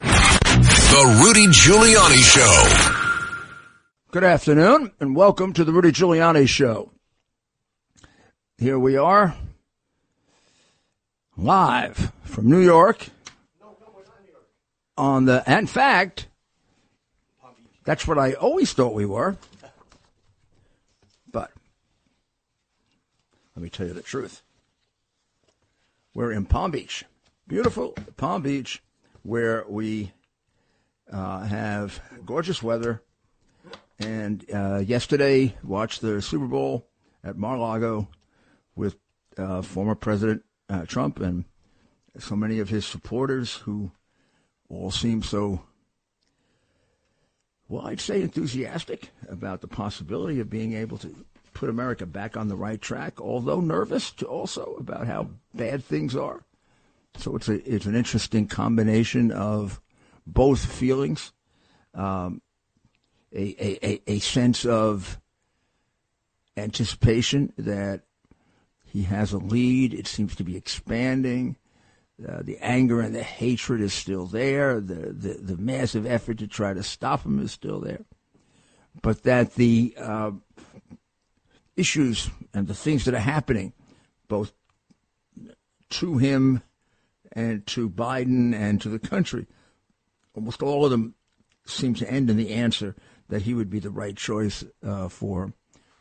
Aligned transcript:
The 0.00 1.20
Rudy 1.22 1.46
Giuliani 1.46 2.22
Show. 2.22 3.36
Good 4.10 4.24
afternoon, 4.24 4.92
and 5.00 5.14
welcome 5.16 5.52
to 5.54 5.64
the 5.64 5.72
Rudy 5.72 5.92
Giuliani 5.92 6.48
Show. 6.48 6.90
Here 8.58 8.78
we 8.78 8.96
are, 8.96 9.36
live 11.36 12.12
from 12.24 12.48
New 12.48 12.60
York. 12.60 13.08
On 14.98 15.26
the, 15.26 15.44
in 15.46 15.66
fact, 15.66 16.26
that's 17.84 18.06
what 18.08 18.18
I 18.18 18.32
always 18.32 18.72
thought 18.72 18.94
we 18.94 19.04
were. 19.04 19.36
But 21.30 21.50
let 23.54 23.62
me 23.62 23.68
tell 23.68 23.86
you 23.86 23.92
the 23.92 24.00
truth. 24.00 24.40
We're 26.14 26.32
in 26.32 26.46
Palm 26.46 26.70
Beach, 26.70 27.04
beautiful 27.46 27.94
Palm 28.16 28.40
Beach, 28.40 28.82
where 29.26 29.64
we 29.68 30.12
uh, 31.12 31.40
have 31.40 32.00
gorgeous 32.24 32.62
weather. 32.62 33.02
And 33.98 34.44
uh, 34.52 34.78
yesterday, 34.78 35.56
watched 35.64 36.00
the 36.00 36.22
Super 36.22 36.46
Bowl 36.46 36.86
at 37.24 37.36
Mar-a-Lago 37.36 38.08
with 38.76 38.96
uh, 39.36 39.62
former 39.62 39.94
President 39.94 40.44
uh, 40.68 40.84
Trump 40.86 41.18
and 41.18 41.44
so 42.18 42.36
many 42.36 42.60
of 42.60 42.68
his 42.68 42.86
supporters 42.86 43.54
who 43.54 43.90
all 44.68 44.90
seem 44.90 45.22
so, 45.22 45.60
well, 47.68 47.86
I'd 47.86 48.00
say 48.00 48.22
enthusiastic 48.22 49.10
about 49.28 49.60
the 49.60 49.68
possibility 49.68 50.40
of 50.40 50.50
being 50.50 50.74
able 50.74 50.98
to 50.98 51.14
put 51.52 51.68
America 51.68 52.06
back 52.06 52.36
on 52.36 52.48
the 52.48 52.56
right 52.56 52.80
track, 52.80 53.20
although 53.20 53.60
nervous 53.60 54.12
also 54.22 54.76
about 54.78 55.06
how 55.06 55.30
bad 55.54 55.84
things 55.84 56.14
are. 56.14 56.44
So 57.18 57.36
it's 57.36 57.48
a 57.48 57.74
it's 57.74 57.86
an 57.86 57.94
interesting 57.94 58.46
combination 58.46 59.30
of 59.32 59.80
both 60.26 60.64
feelings, 60.64 61.32
um, 61.94 62.42
a, 63.32 63.86
a, 63.86 64.02
a 64.06 64.18
sense 64.18 64.64
of 64.64 65.20
anticipation 66.56 67.52
that 67.56 68.02
he 68.84 69.02
has 69.02 69.32
a 69.32 69.38
lead. 69.38 69.94
It 69.94 70.06
seems 70.06 70.34
to 70.36 70.44
be 70.44 70.56
expanding. 70.56 71.56
Uh, 72.26 72.40
the 72.42 72.56
anger 72.58 73.00
and 73.00 73.14
the 73.14 73.22
hatred 73.22 73.82
is 73.82 73.92
still 73.92 74.24
there. 74.24 74.80
The, 74.80 75.12
the, 75.12 75.34
the 75.34 75.56
massive 75.58 76.06
effort 76.06 76.38
to 76.38 76.46
try 76.46 76.72
to 76.72 76.82
stop 76.82 77.26
him 77.26 77.38
is 77.40 77.52
still 77.52 77.78
there. 77.80 78.06
But 79.02 79.24
that 79.24 79.54
the 79.56 79.94
uh, 79.98 80.30
issues 81.76 82.30
and 82.54 82.66
the 82.66 82.74
things 82.74 83.04
that 83.04 83.14
are 83.14 83.18
happening, 83.18 83.74
both 84.28 84.52
to 85.90 86.16
him 86.16 86.62
and 87.36 87.66
to 87.66 87.88
Biden 87.88 88.54
and 88.54 88.80
to 88.80 88.88
the 88.88 88.98
country, 88.98 89.46
almost 90.34 90.62
all 90.62 90.84
of 90.86 90.90
them 90.90 91.14
seem 91.66 91.94
to 91.94 92.10
end 92.10 92.30
in 92.30 92.38
the 92.38 92.50
answer 92.50 92.96
that 93.28 93.42
he 93.42 93.52
would 93.52 93.68
be 93.68 93.78
the 93.78 93.90
right 93.90 94.16
choice 94.16 94.64
uh, 94.82 95.08
for 95.08 95.52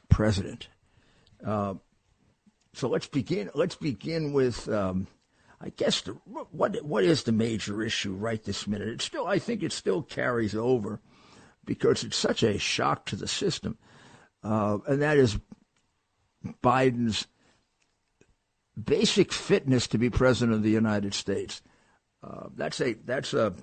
president. 0.10 0.70
Uh, 1.46 1.76
so 2.74 2.88
let's 2.88 3.08
begin. 3.08 3.52
Let's 3.54 3.76
begin 3.76 4.32
with, 4.32 4.70
um, 4.70 5.08
I 5.60 5.70
guess, 5.70 6.02
the, 6.02 6.14
what 6.24 6.84
what 6.84 7.04
is 7.04 7.24
the 7.24 7.32
major 7.32 7.84
issue 7.84 8.14
right 8.14 8.42
this 8.44 8.66
minute? 8.66 8.88
It 8.88 9.02
still, 9.02 9.28
I 9.28 9.40
think, 9.40 9.62
it 9.62 9.74
still 9.74 10.02
carries 10.02 10.56
over 10.56 11.02
because 11.66 12.04
it's 12.04 12.18
such 12.18 12.44
a 12.44 12.58
shock 12.58 13.06
to 13.08 13.16
the 13.16 13.28
system, 13.28 13.78
uh, 14.44 14.78
and 14.88 15.02
that 15.02 15.18
is 15.18 15.38
Biden's 16.64 17.28
basic 18.82 19.32
fitness 19.32 19.88
to 19.88 19.98
be 19.98 20.10
president 20.10 20.56
of 20.56 20.64
the 20.64 20.72
United 20.72 21.14
States. 21.14 21.62
Uh, 22.24 22.48
that's 22.56 22.82
a 22.82 22.94
that's 22.94 23.34
a 23.34 23.54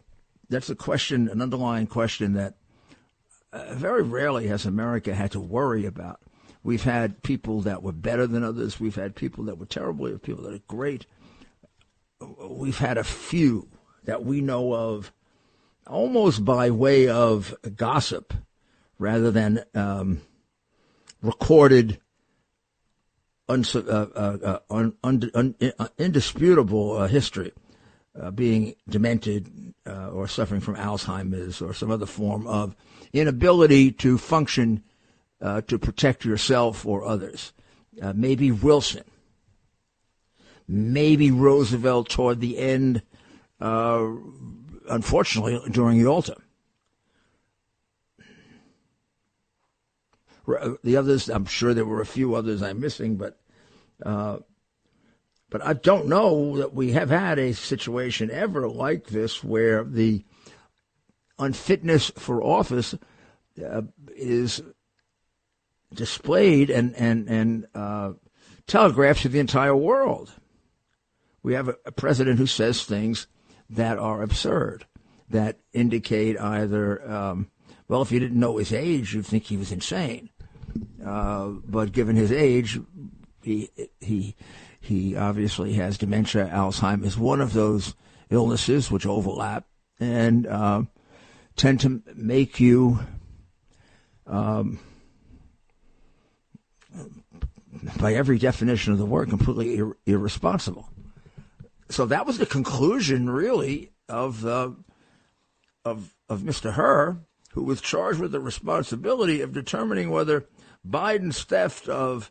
that's 0.49 0.71
a 0.71 0.75
question, 0.77 1.29
an 1.29 1.43
underlying 1.43 1.87
question 1.87 2.35
that 2.35 2.55
uh, 3.53 3.75
very 3.75 4.03
rarely 4.03 4.47
has 4.49 4.67
America 4.67 5.15
had 5.15 5.33
to 5.33 5.41
worry 5.41 5.87
about. 5.87 6.21
We've 6.63 6.85
had 6.85 7.23
people 7.23 7.63
that 7.63 7.83
were 7.83 7.93
better 7.93 8.27
than 8.27 8.45
others. 8.45 8.79
We've 8.79 8.95
had 8.95 9.17
people 9.17 9.45
that 9.45 9.59
were 9.59 9.67
terrible. 9.67 10.05
We 10.05 10.13
have 10.13 10.23
people 10.23 10.45
that 10.45 10.55
are 10.55 10.63
great. 10.69 11.07
We've 12.21 12.79
had 12.79 12.99
a 12.99 13.05
few 13.05 13.69
that 14.05 14.25
we 14.25 14.41
know 14.41 14.73
of 14.73 15.13
almost 15.87 16.45
by 16.45 16.71
way 16.71 17.09
of 17.09 17.55
gossip 17.77 18.33
rather 18.99 19.33
than 19.33 19.65
um, 19.75 20.21
recorded, 21.21 21.99
uh, 23.53 24.07
uh, 24.15 24.59
uh, 24.71 25.89
indisputable 25.99 26.97
uh, 26.97 27.07
history 27.07 27.53
uh, 28.21 28.31
being 28.31 28.75
demented 28.89 29.75
or 29.87 30.27
suffering 30.27 30.61
from 30.61 30.77
Alzheimer's 30.77 31.61
or 31.61 31.75
some 31.75 31.91
other 31.91 32.07
form 32.07 32.47
of 32.47 32.75
inability 33.13 33.93
to 33.93 34.19
function 34.19 34.83
to 35.41 35.79
protect 35.79 36.25
yourself 36.25 36.87
or 36.87 37.05
others. 37.05 37.53
Maybe 38.15 38.51
Wilson. 38.51 39.05
Maybe 40.69 41.31
Roosevelt 41.31 42.09
toward 42.09 42.41
the 42.41 42.57
end, 42.57 43.03
unfortunately, 43.61 45.61
during 45.71 46.01
Yalta. 46.01 46.37
The 50.83 50.97
others, 50.97 51.29
I'm 51.29 51.45
sure 51.45 51.75
there 51.75 51.85
were 51.85 52.01
a 52.01 52.07
few 52.07 52.35
others 52.35 52.63
I'm 52.63 52.81
missing, 52.81 53.17
but 53.17 53.42
uh, 54.05 54.39
but 55.51 55.65
I 55.65 55.75
don't 55.75 56.09
know 56.09 56.57
that 56.57 56.75
we 56.75 56.93
have 56.93 57.11
had 57.11 57.39
a 57.39 57.53
situation 57.53 58.31
ever 58.31 58.69
like 58.69 59.09
this 59.09 59.45
where 59.45 59.85
the 59.85 60.25
unfitness 61.39 62.11
for 62.17 62.43
office 62.43 62.95
uh, 63.63 63.83
is 64.17 64.63
displayed 65.93 66.71
and 66.71 66.95
and 66.97 67.29
and 67.29 67.67
uh, 67.75 68.13
telegraphed 68.67 69.23
to 69.23 69.29
the 69.29 69.41
entire 69.41 69.77
world. 69.77 70.33
We 71.43 71.55
have 71.55 71.69
a, 71.69 71.77
a, 71.85 71.93
president 71.93 72.39
who 72.39 72.47
says 72.47 72.85
things 72.85 73.27
that 73.69 73.99
are 73.99 74.23
absurd, 74.23 74.87
that 75.29 75.59
indicate 75.73 76.39
either, 76.39 77.11
um, 77.11 77.51
well, 77.89 78.01
if 78.01 78.13
you 78.13 78.21
didn't 78.21 78.39
know 78.39 78.59
his 78.59 78.73
age, 78.73 79.13
you'd 79.13 79.27
think 79.27 79.45
he 79.45 79.57
was 79.57 79.73
insane. 79.73 80.31
Uh, 81.05 81.49
but 81.67 81.93
given 81.93 82.17
his 82.17 82.31
age, 82.31 82.79
he 83.43 83.71
he 84.01 84.37
he 84.81 85.17
obviously 85.17 85.75
has 85.75 85.99
dementia, 85.99 86.51
Alzheimer's, 86.53 87.07
is 87.09 87.19
one 87.19 87.41
of 87.41 87.53
those 87.53 87.95
illnesses 88.31 88.91
which 88.91 89.07
overlap 89.07 89.67
and 90.01 90.47
uh, 90.47 90.83
tend 91.57 91.81
to 91.81 92.03
make 92.15 92.59
you 92.59 92.99
um, 94.27 94.79
by 97.99 98.15
every 98.15 98.39
definition 98.39 98.93
of 98.93 98.99
the 98.99 99.07
word, 99.07 99.29
completely 99.29 99.77
ir- 99.77 99.97
irresponsible. 100.07 100.89
So 101.89 102.07
that 102.07 102.27
was 102.27 102.39
the 102.39 102.47
conclusion, 102.47 103.29
really, 103.29 103.93
of 104.09 104.41
the 104.41 104.75
of 105.85 106.15
of 106.29 106.41
Mr. 106.41 106.73
Hur, 106.73 107.19
who 107.53 107.63
was 107.65 107.81
charged 107.81 108.19
with 108.19 108.33
the 108.33 108.41
responsibility 108.41 109.41
of 109.41 109.53
determining 109.53 110.11
whether 110.11 110.47
Biden's 110.89 111.43
theft 111.45 111.89
of 111.89 112.31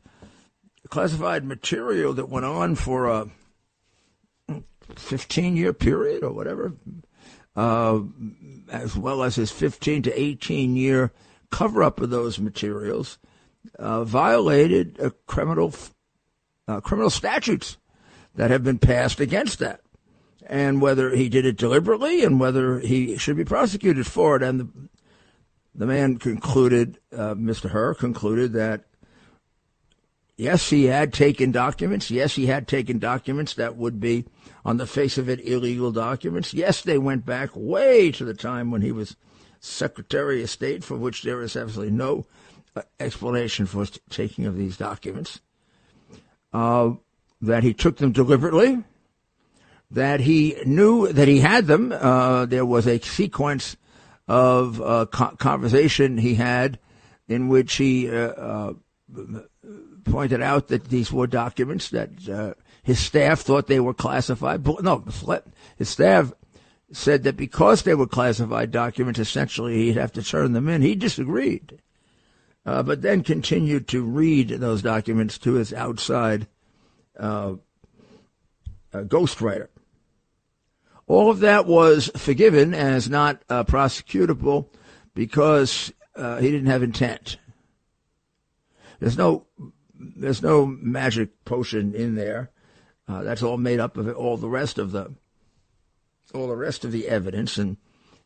classified 0.89 1.43
material 1.43 2.13
that 2.13 2.29
went 2.29 2.45
on 2.45 2.75
for 2.75 3.07
a 3.07 3.27
15 4.95 5.55
year 5.55 5.73
period 5.73 6.23
or 6.23 6.31
whatever, 6.31 6.73
uh, 7.55 7.99
as 8.71 8.95
well 8.95 9.23
as 9.23 9.35
his 9.35 9.51
15 9.51 10.03
to 10.03 10.19
18 10.19 10.75
year 10.75 11.11
cover 11.49 11.83
up 11.83 11.99
of 11.99 12.09
those 12.09 12.39
materials, 12.39 13.17
uh, 13.77 14.03
violated 14.03 15.13
criminal 15.27 15.73
uh, 16.67 16.79
criminal 16.79 17.09
statutes 17.09 17.77
that 18.35 18.51
have 18.51 18.63
been 18.63 18.79
passed 18.79 19.19
against 19.19 19.59
that, 19.59 19.81
and 20.45 20.81
whether 20.81 21.15
he 21.15 21.27
did 21.27 21.45
it 21.45 21.57
deliberately 21.57 22.23
and 22.23 22.39
whether 22.39 22.79
he 22.79 23.17
should 23.17 23.35
be 23.35 23.43
prosecuted 23.43 24.07
for 24.07 24.37
it. 24.37 24.43
And 24.43 24.59
the, 24.59 24.69
the 25.75 25.85
man 25.85 26.17
concluded, 26.17 26.99
uh, 27.11 27.35
Mr. 27.35 27.69
Hur 27.71 27.93
concluded 27.93 28.53
that 28.53 28.85
yes, 30.41 30.71
he 30.71 30.85
had 30.85 31.13
taken 31.13 31.51
documents. 31.51 32.09
Yes, 32.09 32.35
he 32.35 32.47
had 32.47 32.67
taken 32.67 32.97
documents 32.97 33.53
that 33.53 33.75
would 33.77 33.99
be, 33.99 34.25
on 34.65 34.77
the 34.77 34.87
face 34.87 35.19
of 35.19 35.29
it, 35.29 35.39
illegal 35.47 35.91
documents. 35.91 36.51
Yes, 36.53 36.81
they 36.81 36.97
went 36.97 37.25
back 37.25 37.51
way 37.53 38.11
to 38.11 38.25
the 38.25 38.33
time 38.33 38.71
when 38.71 38.81
he 38.81 38.91
was 38.91 39.15
Secretary 39.59 40.41
of 40.41 40.49
State, 40.49 40.83
for 40.83 40.97
which 40.97 41.21
there 41.21 41.41
is 41.41 41.55
absolutely 41.55 41.95
no 41.95 42.25
uh, 42.75 42.81
explanation 42.99 43.67
for 43.67 43.85
taking 44.09 44.47
of 44.47 44.57
these 44.57 44.77
documents. 44.77 45.41
Uh, 46.51 46.93
that 47.39 47.63
he 47.63 47.73
took 47.73 47.97
them 47.97 48.11
deliberately, 48.11 48.83
that 49.91 50.21
he 50.21 50.57
knew 50.65 51.07
that 51.13 51.27
he 51.27 51.39
had 51.39 51.67
them. 51.67 51.91
Uh, 51.91 52.45
there 52.45 52.65
was 52.65 52.87
a 52.87 52.99
sequence 52.99 53.77
of 54.27 54.81
uh, 54.81 55.05
co- 55.05 55.35
conversation 55.37 56.17
he 56.17 56.35
had 56.35 56.79
in 57.27 57.47
which 57.47 57.75
he 57.75 58.09
uh, 58.09 58.13
uh, 58.13 58.73
pointed 60.05 60.41
out 60.41 60.67
that 60.69 60.85
these 60.85 61.11
were 61.11 61.27
documents 61.27 61.89
that 61.89 62.29
uh, 62.29 62.53
his 62.83 62.99
staff 62.99 63.41
thought 63.41 63.67
they 63.67 63.79
were 63.79 63.93
classified. 63.93 64.65
No, 64.65 65.03
his 65.77 65.89
staff 65.89 66.33
said 66.91 67.23
that 67.23 67.37
because 67.37 67.83
they 67.83 67.95
were 67.95 68.07
classified 68.07 68.71
documents, 68.71 69.19
essentially 69.19 69.77
he'd 69.85 69.97
have 69.97 70.11
to 70.13 70.23
turn 70.23 70.53
them 70.53 70.67
in. 70.67 70.81
He 70.81 70.95
disagreed, 70.95 71.79
uh, 72.65 72.83
but 72.83 73.01
then 73.01 73.23
continued 73.23 73.87
to 73.89 74.03
read 74.03 74.49
those 74.49 74.81
documents 74.81 75.37
to 75.39 75.53
his 75.53 75.73
outside 75.73 76.47
uh, 77.17 77.55
ghostwriter. 78.93 79.67
All 81.07 81.29
of 81.29 81.39
that 81.41 81.65
was 81.65 82.09
forgiven 82.15 82.73
as 82.73 83.09
not 83.09 83.41
uh, 83.49 83.63
prosecutable 83.63 84.67
because 85.13 85.91
uh, 86.15 86.37
he 86.37 86.51
didn't 86.51 86.69
have 86.69 86.83
intent. 86.83 87.37
There's 88.99 89.17
no 89.17 89.45
there's 90.15 90.41
no 90.41 90.65
magic 90.65 91.43
potion 91.45 91.93
in 91.93 92.15
there. 92.15 92.51
Uh, 93.07 93.23
that's 93.23 93.43
all 93.43 93.57
made 93.57 93.79
up 93.79 93.97
of 93.97 94.07
all 94.15 94.37
the 94.37 94.49
rest 94.49 94.77
of 94.77 94.91
the 94.91 95.13
all 96.33 96.47
the 96.47 96.55
rest 96.55 96.85
of 96.85 96.91
the 96.91 97.09
evidence, 97.09 97.57
and 97.57 97.75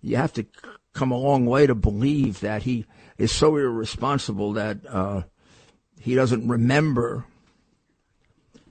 you 0.01 0.15
have 0.15 0.33
to 0.33 0.45
come 0.93 1.11
a 1.11 1.17
long 1.17 1.45
way 1.45 1.65
to 1.65 1.73
believe 1.73 2.39
that 2.41 2.63
he 2.63 2.85
is 3.17 3.31
so 3.31 3.55
irresponsible 3.55 4.53
that 4.53 4.77
uh, 4.87 5.23
he 5.99 6.13
doesn't 6.13 6.47
remember. 6.47 7.25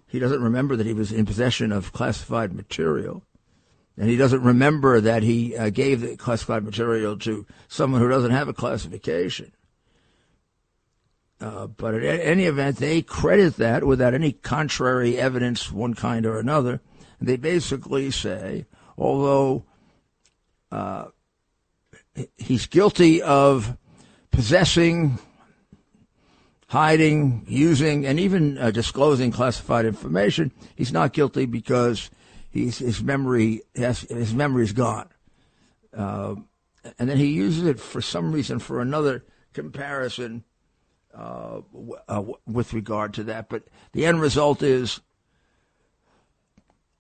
He 0.06 0.21
doesn't 0.21 0.43
remember 0.43 0.77
that 0.77 0.87
he 0.87 0.93
was 0.93 1.11
in 1.11 1.27
possession 1.27 1.73
of 1.73 1.93
classified 1.93 2.53
material 2.53 3.25
and 3.97 4.09
he 4.09 4.17
doesn't 4.17 4.43
remember 4.43 5.01
that 5.01 5.23
he 5.23 5.56
uh, 5.56 5.71
gave 5.71 6.01
the 6.01 6.17
classified 6.17 6.65
material 6.65 7.17
to 7.19 7.47
someone 7.69 8.01
who 8.01 8.09
doesn't 8.09 8.33
have 8.33 8.49
a 8.49 8.53
classification. 8.53 9.53
Uh, 11.44 11.67
but 11.67 11.94
in 11.94 12.20
any 12.20 12.44
event, 12.46 12.79
they 12.79 13.02
credit 13.02 13.58
that 13.58 13.85
without 13.85 14.14
any 14.14 14.32
contrary 14.32 15.19
evidence, 15.19 15.70
one 15.70 15.93
kind 15.93 16.25
or 16.25 16.38
another. 16.38 16.81
They 17.20 17.37
basically 17.37 18.11
say, 18.12 18.64
although 18.96 19.67
uh, 20.73 21.08
he's 22.38 22.64
guilty 22.64 23.20
of 23.20 23.76
possessing, 24.31 25.19
hiding, 26.69 27.44
using, 27.46 28.06
and 28.06 28.19
even 28.19 28.56
uh, 28.56 28.70
disclosing 28.70 29.31
classified 29.31 29.85
information, 29.85 30.50
he's 30.75 30.94
not 30.94 31.12
guilty 31.12 31.44
because 31.44 32.11
his 32.52 33.02
memory 33.02 33.61
has, 33.76 34.00
his 34.00 34.32
memory 34.32 34.64
is 34.64 34.73
gone. 34.73 35.11
Uh, 35.94 36.37
and 36.99 37.11
then 37.11 37.19
he 37.19 37.26
uses 37.26 37.67
it 37.67 37.79
for 37.79 38.00
some 38.00 38.32
reason 38.32 38.58
for 38.58 38.81
another 38.81 39.26
comparison 39.52 40.43
uh, 41.15 41.61
w- 41.73 41.97
uh, 42.09 42.23
with 42.47 42.73
regard 42.73 43.15
to 43.15 43.25
that. 43.25 43.49
But 43.49 43.65
the 43.93 44.07
end 44.07 44.21
result 44.21 44.63
is 44.63 45.01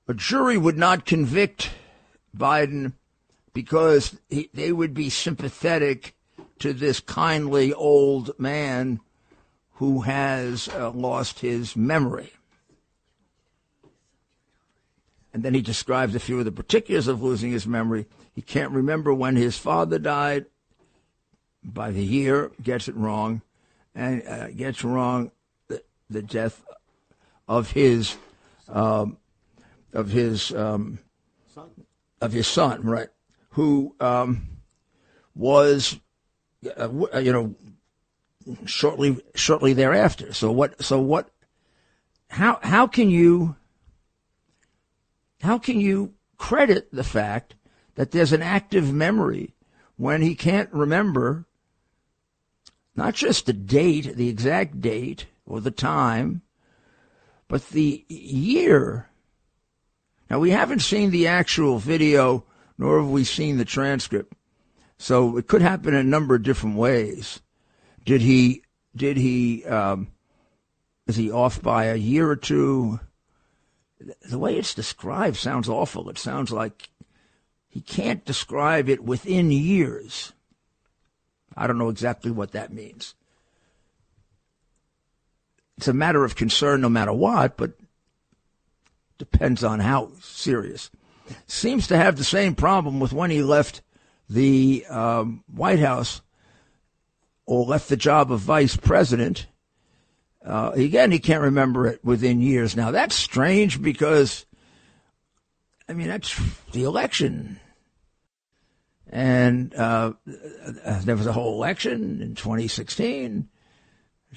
a 0.06 0.14
jury 0.14 0.56
would 0.56 0.78
not 0.78 1.06
convict 1.06 1.70
Biden 2.36 2.92
because 3.52 4.16
he, 4.28 4.50
they 4.52 4.72
would 4.72 4.94
be 4.94 5.10
sympathetic 5.10 6.14
to 6.58 6.72
this 6.72 7.00
kindly 7.00 7.72
old 7.72 8.38
man 8.38 9.00
who 9.74 10.02
has 10.02 10.68
uh, 10.68 10.90
lost 10.90 11.40
his 11.40 11.74
memory. 11.74 12.32
And 15.32 15.42
then 15.42 15.54
he 15.54 15.62
describes 15.62 16.14
a 16.14 16.20
few 16.20 16.38
of 16.38 16.44
the 16.44 16.52
particulars 16.52 17.08
of 17.08 17.22
losing 17.22 17.50
his 17.50 17.66
memory. 17.66 18.06
He 18.32 18.42
can't 18.42 18.70
remember 18.70 19.12
when 19.12 19.34
his 19.34 19.58
father 19.58 19.98
died 19.98 20.46
by 21.64 21.90
the 21.90 22.04
year, 22.04 22.52
gets 22.62 22.86
it 22.86 22.94
wrong, 22.94 23.42
and 23.94 24.26
uh, 24.26 24.48
gets 24.48 24.84
wrong 24.84 25.30
the, 25.68 25.82
the, 26.10 26.22
death 26.22 26.64
of 27.46 27.70
his 27.70 28.16
um, 28.68 29.18
of 29.92 30.10
his 30.10 30.52
um, 30.52 30.98
of 32.20 32.32
his 32.32 32.46
son, 32.46 32.82
right? 32.82 33.08
Who 33.50 33.94
um, 34.00 34.48
was, 35.34 35.98
uh, 36.78 36.88
you 37.18 37.32
know, 37.32 37.54
shortly 38.66 39.22
shortly 39.34 39.72
thereafter. 39.72 40.32
So 40.32 40.50
what? 40.50 40.82
So 40.82 41.00
what? 41.00 41.30
How 42.28 42.58
how 42.62 42.86
can 42.86 43.10
you 43.10 43.56
how 45.40 45.58
can 45.58 45.80
you 45.80 46.14
credit 46.36 46.88
the 46.92 47.04
fact 47.04 47.54
that 47.94 48.10
there's 48.10 48.32
an 48.32 48.42
active 48.42 48.92
memory 48.92 49.54
when 49.96 50.22
he 50.22 50.34
can't 50.34 50.72
remember 50.72 51.46
not 52.96 53.14
just 53.14 53.46
the 53.46 53.52
date, 53.52 54.16
the 54.16 54.28
exact 54.28 54.80
date 54.80 55.26
or 55.46 55.60
the 55.60 55.70
time, 55.70 56.42
but 57.48 57.68
the 57.70 58.04
year? 58.08 59.08
Now, 60.30 60.38
we 60.38 60.50
haven't 60.50 60.80
seen 60.80 61.10
the 61.10 61.26
actual 61.26 61.78
video, 61.78 62.44
nor 62.78 63.00
have 63.00 63.10
we 63.10 63.24
seen 63.24 63.58
the 63.58 63.64
transcript. 63.64 64.34
So 64.98 65.36
it 65.36 65.48
could 65.48 65.62
happen 65.62 65.94
in 65.94 66.00
a 66.00 66.04
number 66.04 66.34
of 66.34 66.42
different 66.42 66.76
ways. 66.76 67.40
Did 68.04 68.20
he, 68.20 68.62
did 68.96 69.16
he, 69.16 69.64
um, 69.64 70.08
is 71.06 71.16
he 71.16 71.30
off 71.30 71.60
by 71.60 71.84
a 71.86 71.96
year 71.96 72.28
or 72.28 72.36
two? 72.36 73.00
the 74.28 74.38
way 74.38 74.56
it's 74.56 74.74
described 74.74 75.36
sounds 75.36 75.68
awful. 75.68 76.08
It 76.08 76.18
sounds 76.18 76.50
like 76.50 76.88
he 77.68 77.80
can't 77.80 78.24
describe 78.24 78.88
it 78.88 79.04
within 79.04 79.50
years. 79.50 80.32
I 81.56 81.66
don't 81.66 81.78
know 81.78 81.88
exactly 81.88 82.30
what 82.30 82.52
that 82.52 82.72
means. 82.72 83.14
It's 85.76 85.88
a 85.88 85.92
matter 85.92 86.24
of 86.24 86.36
concern 86.36 86.80
no 86.80 86.88
matter 86.88 87.12
what, 87.12 87.56
but 87.56 87.72
depends 89.18 89.64
on 89.64 89.80
how 89.80 90.12
serious. 90.20 90.90
Seems 91.46 91.86
to 91.88 91.96
have 91.96 92.16
the 92.16 92.24
same 92.24 92.54
problem 92.54 93.00
with 93.00 93.12
when 93.12 93.30
he 93.30 93.42
left 93.42 93.82
the 94.28 94.84
um, 94.88 95.42
White 95.52 95.78
House 95.78 96.20
or 97.46 97.64
left 97.64 97.88
the 97.88 97.96
job 97.96 98.30
of 98.30 98.40
vice 98.40 98.76
president 98.76 99.46
uh, 100.44 100.72
again, 100.74 101.10
he 101.10 101.18
can't 101.18 101.42
remember 101.42 101.86
it 101.86 102.04
within 102.04 102.40
years. 102.40 102.76
Now 102.76 102.90
that's 102.90 103.14
strange 103.14 103.80
because, 103.80 104.44
I 105.88 105.94
mean, 105.94 106.08
that's 106.08 106.38
the 106.72 106.82
election, 106.84 107.58
and 109.14 109.72
uh, 109.76 110.12
there 110.26 111.14
was 111.14 111.28
a 111.28 111.32
whole 111.32 111.54
election 111.54 112.20
in 112.20 112.34
2016. 112.34 113.48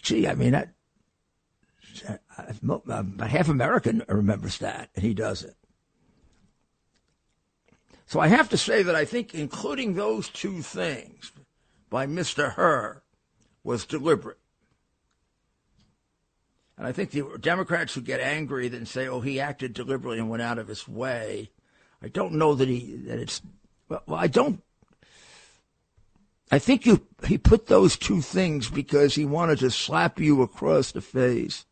Gee, 0.04 0.28
I 0.28 0.36
mean, 0.36 0.52
that, 0.52 0.70
about 2.70 3.30
half 3.30 3.50
American 3.50 4.04
remembers 4.08 4.60
that, 4.60 4.92
and 4.96 5.04
he 5.04 5.16
doesn't. 5.16 5.56
So 8.06 8.20
I 8.20 8.28
have 8.28 8.50
to 8.50 8.58
say 8.58 8.84
that 8.84 8.94
I 8.94 9.04
think 9.04 9.34
including 9.34 9.96
those 9.96 10.30
two 10.30 10.62
things 10.62 11.32
by 11.90 12.06
Mr. 12.06 12.54
Hur 12.54 13.02
was 13.64 13.84
deliberate. 13.84 14.38
And 16.78 16.86
I 16.86 16.92
think 16.92 17.10
the 17.10 17.40
Democrats 17.42 17.96
who 17.96 18.02
get 18.02 18.20
angry 18.20 18.68
and 18.68 18.88
say, 18.88 19.08
"Oh, 19.08 19.22
he 19.22 19.40
acted 19.40 19.74
deliberately 19.74 20.20
and 20.20 20.30
went 20.30 20.44
out 20.44 20.60
of 20.60 20.68
his 20.68 20.88
way," 20.88 21.50
I 22.00 22.10
don't 22.10 22.34
know 22.34 22.54
that 22.54 22.68
he 22.68 22.96
that 23.08 23.18
it's. 23.18 23.42
Well, 23.90 24.04
I 24.12 24.28
don't. 24.28 24.62
I 26.52 26.60
think 26.60 26.86
you 26.86 27.06
he 27.26 27.38
put 27.38 27.68
those 27.68 27.98
two 27.98 28.22
things 28.22 28.70
because 28.70 29.16
he 29.16 29.26
wanted 29.26 29.60
to 29.60 29.72
slap 29.72 30.20
you 30.20 30.42
across 30.42 30.92
the 30.92 31.02
face 31.02 31.66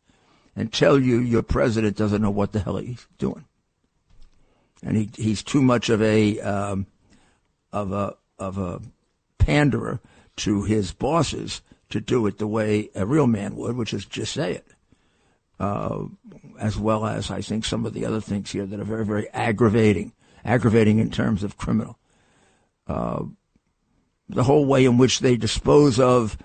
and 0.54 0.72
tell 0.72 0.98
you 0.98 1.18
your 1.18 1.42
president 1.42 1.96
doesn't 1.96 2.22
know 2.22 2.30
what 2.30 2.52
the 2.52 2.60
hell 2.60 2.76
he's 2.76 3.06
doing, 3.18 3.44
and 4.82 4.96
he 4.96 5.10
he's 5.16 5.42
too 5.42 5.62
much 5.62 5.88
of 5.88 6.02
a 6.02 6.40
um, 6.40 6.86
of 7.72 7.92
a 7.92 8.16
of 8.38 8.58
a 8.58 8.82
panderer 9.38 10.00
to 10.36 10.64
his 10.64 10.92
bosses 10.92 11.62
to 11.88 12.00
do 12.00 12.26
it 12.26 12.38
the 12.38 12.46
way 12.46 12.90
a 12.94 13.06
real 13.06 13.26
man 13.26 13.56
would, 13.56 13.76
which 13.76 13.94
is 13.94 14.04
just 14.04 14.34
say 14.34 14.52
it 14.52 14.66
uh, 15.58 16.04
as 16.58 16.76
well 16.76 17.06
as 17.06 17.30
I 17.30 17.40
think 17.40 17.64
some 17.64 17.86
of 17.86 17.94
the 17.94 18.04
other 18.04 18.20
things 18.20 18.50
here 18.50 18.66
that 18.66 18.80
are 18.80 18.84
very, 18.84 19.04
very 19.04 19.28
aggravating, 19.30 20.12
aggravating 20.44 20.98
in 20.98 21.10
terms 21.10 21.42
of 21.42 21.56
criminal. 21.56 21.98
Uh, 22.86 23.24
the 24.28 24.44
whole 24.44 24.66
way 24.66 24.84
in 24.84 24.98
which 24.98 25.20
they 25.20 25.36
dispose 25.36 26.00
of 26.00 26.36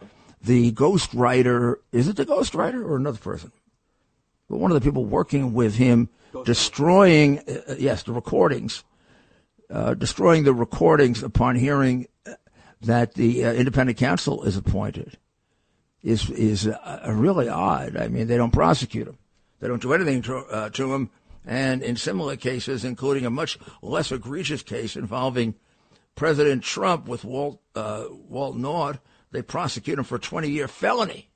the 0.41 0.71
ghostwriter. 0.71 1.75
Is 1.91 2.07
it 2.07 2.15
the 2.15 2.25
ghostwriter 2.25 2.83
or 2.83 2.95
another 2.95 3.19
person? 3.19 3.51
but 4.51 4.57
one 4.57 4.69
of 4.69 4.75
the 4.75 4.85
people 4.85 5.05
working 5.05 5.53
with 5.53 5.75
him, 5.75 6.09
destroying, 6.43 7.39
uh, 7.39 7.75
yes, 7.79 8.03
the 8.03 8.11
recordings, 8.11 8.83
uh, 9.69 9.93
destroying 9.93 10.43
the 10.43 10.53
recordings 10.53 11.23
upon 11.23 11.55
hearing 11.55 12.05
that 12.81 13.13
the 13.13 13.45
uh, 13.45 13.53
independent 13.53 13.97
counsel 13.97 14.43
is 14.43 14.57
appointed 14.57 15.17
is 16.03 16.29
is 16.31 16.67
uh, 16.67 17.13
really 17.15 17.47
odd. 17.47 17.95
I 17.95 18.09
mean, 18.09 18.27
they 18.27 18.35
don't 18.35 18.51
prosecute 18.51 19.07
him. 19.07 19.17
They 19.61 19.69
don't 19.69 19.81
do 19.81 19.93
anything 19.93 20.21
to, 20.23 20.37
uh, 20.37 20.69
to 20.71 20.93
him. 20.93 21.11
And 21.45 21.81
in 21.81 21.95
similar 21.95 22.35
cases, 22.35 22.83
including 22.83 23.25
a 23.25 23.29
much 23.29 23.57
less 23.81 24.11
egregious 24.11 24.63
case 24.63 24.97
involving 24.97 25.55
President 26.15 26.63
Trump 26.63 27.07
with 27.07 27.23
Walt 27.23 27.61
uh, 27.75 28.05
Walt 28.09 28.57
Nauta, 28.57 28.99
they 29.31 29.41
prosecute 29.41 29.97
him 29.97 30.03
for 30.03 30.15
a 30.15 30.19
20-year 30.19 30.67
felony. 30.67 31.29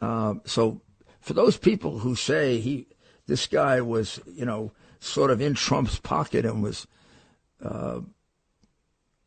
Uh, 0.00 0.34
so, 0.44 0.82
for 1.20 1.32
those 1.32 1.56
people 1.56 2.00
who 2.00 2.16
say 2.16 2.58
he, 2.58 2.88
this 3.26 3.46
guy 3.46 3.80
was, 3.80 4.20
you 4.26 4.44
know, 4.44 4.72
sort 4.98 5.30
of 5.30 5.40
in 5.40 5.54
Trump's 5.54 5.98
pocket 6.00 6.44
and 6.44 6.62
was 6.62 6.86
uh, 7.62 8.00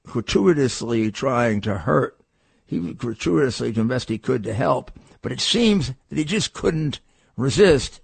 gratuitously 0.06 1.12
trying 1.12 1.62
to 1.62 1.78
hurt, 1.78 2.20
he 2.66 2.94
gratuitously 2.94 3.72
doing 3.72 3.88
best 3.88 4.10
he 4.10 4.18
could 4.18 4.44
to 4.44 4.54
help, 4.54 4.92
but 5.22 5.32
it 5.32 5.40
seems 5.40 5.94
that 6.10 6.18
he 6.18 6.26
just 6.26 6.54
couldn't 6.54 7.00
resist 7.38 8.02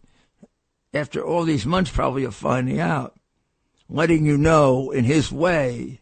after 0.94 1.24
all 1.24 1.44
these 1.44 1.66
months 1.66 1.92
probably 1.92 2.24
of 2.24 2.36
finding 2.36 2.80
out, 2.80 3.18
letting 3.92 4.26
you 4.26 4.38
know 4.38 4.90
in 4.90 5.04
his 5.04 5.32
way 5.32 6.00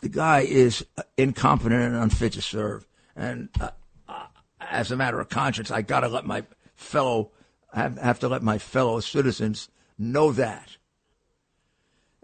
the 0.00 0.08
guy 0.08 0.40
is 0.40 0.84
incompetent 1.16 1.82
and 1.82 1.96
unfit 1.96 2.34
to 2.34 2.42
serve. 2.42 2.86
And 3.16 3.48
uh, 3.58 3.70
uh, 4.08 4.26
as 4.60 4.92
a 4.92 4.96
matter 4.96 5.18
of 5.18 5.28
conscience, 5.28 5.70
I 5.70 5.82
got 5.82 6.00
to 6.00 6.08
let 6.08 6.24
my 6.24 6.44
fellow 6.76 7.32
have, 7.74 7.98
have 7.98 8.20
to 8.20 8.28
let 8.28 8.42
my 8.42 8.58
fellow 8.58 9.00
citizens 9.00 9.68
know 9.98 10.30
that. 10.32 10.76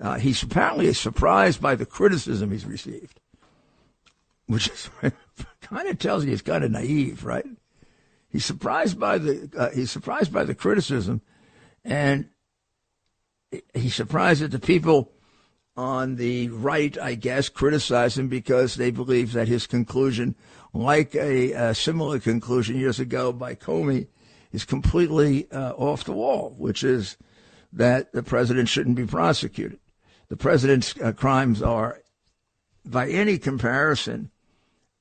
Uh, 0.00 0.18
he's 0.18 0.42
apparently 0.42 0.92
surprised 0.92 1.60
by 1.60 1.74
the 1.74 1.86
criticism 1.86 2.50
he's 2.50 2.66
received, 2.66 3.18
which 4.46 4.68
is, 4.68 4.90
kind 5.62 5.88
of 5.88 5.98
tells 5.98 6.24
you 6.24 6.30
he's 6.30 6.42
kind 6.42 6.64
of 6.64 6.70
naive, 6.70 7.24
right? 7.24 7.46
He's 8.28 8.44
surprised 8.44 8.98
by 8.98 9.18
the 9.18 9.48
uh, 9.56 9.70
he's 9.70 9.92
surprised 9.92 10.32
by 10.32 10.42
the 10.42 10.56
criticism, 10.56 11.22
and 11.84 12.28
he's 13.74 13.94
surprised 13.94 14.42
that 14.42 14.50
the 14.50 14.58
people 14.58 15.12
on 15.76 16.16
the 16.16 16.48
right, 16.50 16.96
I 16.98 17.14
guess, 17.14 17.48
criticize 17.48 18.16
him 18.16 18.28
because 18.28 18.76
they 18.76 18.90
believe 18.90 19.32
that 19.32 19.48
his 19.48 19.66
conclusion, 19.66 20.36
like 20.72 21.14
a, 21.14 21.52
a 21.52 21.74
similar 21.74 22.20
conclusion 22.20 22.76
years 22.76 23.00
ago 23.00 23.32
by 23.32 23.54
Comey, 23.54 24.06
is 24.52 24.64
completely 24.64 25.50
uh, 25.50 25.72
off 25.72 26.04
the 26.04 26.12
wall, 26.12 26.54
which 26.58 26.84
is 26.84 27.16
that 27.72 28.12
the 28.12 28.22
president 28.22 28.68
shouldn't 28.68 28.96
be 28.96 29.06
prosecuted. 29.06 29.80
The 30.28 30.36
president's 30.36 30.94
uh, 31.00 31.12
crimes 31.12 31.60
are, 31.60 32.00
by 32.84 33.08
any 33.08 33.36
comparison, 33.36 34.30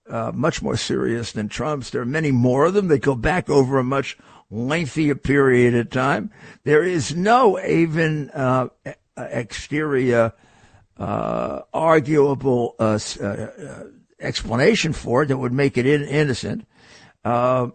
uh, 0.10 0.32
much 0.34 0.62
more 0.62 0.76
serious 0.76 1.32
than 1.32 1.48
Trump's. 1.48 1.92
There 1.92 2.02
are 2.02 2.06
many 2.06 2.32
more 2.32 2.66
of 2.66 2.74
them 2.74 2.88
They 2.88 3.00
go 3.00 3.16
back 3.16 3.50
over 3.50 3.78
a 3.78 3.84
much 3.84 4.18
lengthier 4.54 5.16
period 5.16 5.74
of 5.76 5.90
time. 5.90 6.32
There 6.64 6.84
is 6.84 7.16
no 7.16 7.60
even 7.60 8.30
uh, 8.30 8.68
exterior 9.18 10.34
uh, 10.98 11.62
arguable 11.74 12.76
uh, 12.80 13.00
uh, 13.22 13.48
explanation 14.20 14.94
for 14.94 15.24
it 15.24 15.28
that 15.28 15.38
would 15.38 15.54
make 15.54 15.78
it 15.78 15.86
in- 15.86 16.04
innocent, 16.04 16.68
uh, 17.26 17.68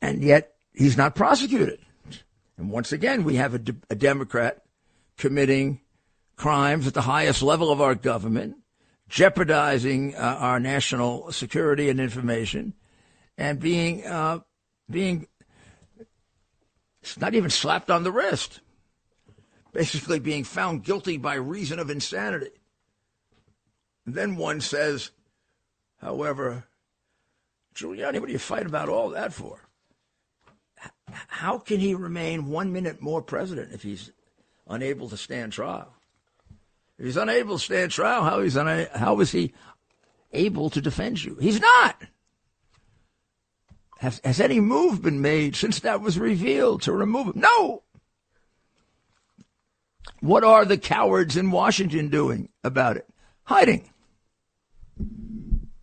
and 0.00 0.22
yet 0.22 0.54
he's 0.72 0.96
not 0.96 1.16
prosecuted. 1.16 1.80
And 2.56 2.70
once 2.70 2.92
again, 2.92 3.24
we 3.24 3.36
have 3.36 3.54
a, 3.54 3.58
de- 3.58 3.76
a 3.90 3.96
Democrat 3.96 4.62
committing 5.16 5.80
crimes 6.36 6.86
at 6.86 6.94
the 6.94 7.02
highest 7.02 7.42
level 7.42 7.72
of 7.72 7.80
our 7.80 7.96
government, 7.96 8.56
jeopardizing 9.08 10.14
uh, 10.14 10.36
our 10.38 10.60
national 10.60 11.32
security 11.32 11.88
and 11.88 11.98
information, 11.98 12.74
and 13.36 13.58
being 13.58 14.06
uh, 14.06 14.38
being 14.90 15.26
not 17.18 17.34
even 17.34 17.50
slapped 17.50 17.90
on 17.90 18.02
the 18.02 18.12
wrist 18.12 18.60
basically 19.72 20.18
being 20.18 20.44
found 20.44 20.84
guilty 20.84 21.16
by 21.16 21.34
reason 21.34 21.78
of 21.78 21.90
insanity. 21.90 22.50
And 24.06 24.14
then 24.14 24.36
one 24.36 24.60
says, 24.60 25.10
however, 26.00 26.64
Giuliani, 27.74 28.18
what 28.18 28.26
do 28.26 28.32
you 28.32 28.38
fight 28.38 28.66
about 28.66 28.88
all 28.88 29.10
that 29.10 29.32
for? 29.32 29.60
How 31.28 31.58
can 31.58 31.80
he 31.80 31.94
remain 31.94 32.46
one 32.46 32.72
minute 32.72 33.00
more 33.00 33.22
president 33.22 33.72
if 33.72 33.82
he's 33.82 34.10
unable 34.66 35.08
to 35.10 35.16
stand 35.16 35.52
trial? 35.52 35.94
If 36.98 37.04
he's 37.04 37.16
unable 37.16 37.58
to 37.58 37.64
stand 37.64 37.92
trial, 37.92 38.24
how 38.24 38.40
is 38.40 38.56
una- 38.56 38.88
how 38.94 39.20
is 39.20 39.30
he 39.30 39.54
able 40.32 40.70
to 40.70 40.80
defend 40.80 41.22
you? 41.22 41.36
He's 41.36 41.60
not. 41.60 42.02
Has, 43.98 44.20
has 44.24 44.40
any 44.40 44.60
move 44.60 45.02
been 45.02 45.20
made 45.20 45.56
since 45.56 45.80
that 45.80 46.00
was 46.00 46.18
revealed 46.18 46.82
to 46.82 46.92
remove 46.92 47.26
him? 47.28 47.32
No. 47.36 47.82
What 50.20 50.44
are 50.44 50.64
the 50.64 50.78
cowards 50.78 51.36
in 51.36 51.50
Washington 51.50 52.08
doing 52.08 52.48
about 52.62 52.96
it? 52.96 53.08
Hiding. 53.42 53.90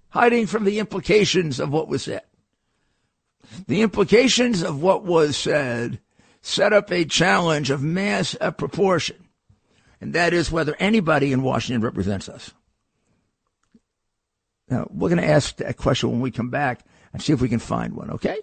Hiding 0.10 0.48
from 0.48 0.64
the 0.64 0.80
implications 0.80 1.60
of 1.60 1.72
what 1.72 1.90
was 1.90 2.04
said. 2.04 2.22
The 3.68 3.82
implications 3.82 4.64
of 4.64 4.82
what 4.82 5.04
was 5.04 5.36
said 5.36 6.00
set 6.42 6.72
up 6.72 6.92
a 6.92 7.04
challenge 7.04 7.70
of 7.70 7.84
mass 7.84 8.34
of 8.36 8.56
proportion, 8.56 9.18
and 10.00 10.14
that 10.14 10.34
is 10.34 10.52
whether 10.52 10.76
anybody 10.80 11.34
in 11.34 11.42
Washington 11.42 11.82
represents 11.82 12.30
us. 12.30 12.54
Now, 14.70 14.88
we're 14.90 15.10
going 15.10 15.22
to 15.22 15.28
ask 15.28 15.58
that 15.58 15.78
question 15.78 16.12
when 16.12 16.22
we 16.22 16.32
come 16.32 16.50
back 16.50 16.86
and 17.16 17.24
see 17.24 17.34
if 17.34 17.42
we 17.42 17.50
can 17.50 17.60
find 17.60 17.94
one, 17.94 18.12
okay? 18.12 18.38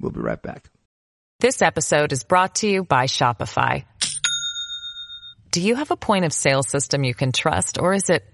We'll 0.00 0.10
be 0.10 0.20
right 0.20 0.40
back. 0.40 0.70
This 1.38 1.62
episode 1.62 2.12
is 2.12 2.24
brought 2.24 2.56
to 2.56 2.68
you 2.68 2.82
by 2.82 3.04
Shopify. 3.04 3.84
Do 5.50 5.60
you 5.60 5.74
have 5.76 5.90
a 5.90 5.96
point 5.96 6.24
of 6.24 6.32
sale 6.32 6.62
system 6.62 7.04
you 7.04 7.14
can 7.14 7.32
trust, 7.32 7.78
or 7.78 7.92
is 7.92 8.08
it 8.08 8.24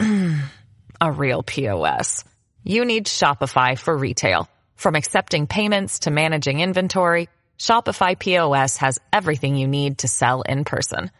a 1.00 1.12
real 1.12 1.42
POS? 1.42 2.24
You 2.64 2.84
need 2.84 3.06
Shopify 3.06 3.78
for 3.78 3.96
retail. 3.96 4.48
From 4.76 4.94
accepting 4.94 5.46
payments 5.46 6.00
to 6.00 6.10
managing 6.10 6.60
inventory, 6.60 7.28
Shopify 7.58 8.18
POS 8.18 8.78
has 8.78 8.98
everything 9.12 9.56
you 9.56 9.68
need 9.68 9.98
to 9.98 10.08
sell 10.08 10.42
in 10.42 10.64
person. 10.64 11.10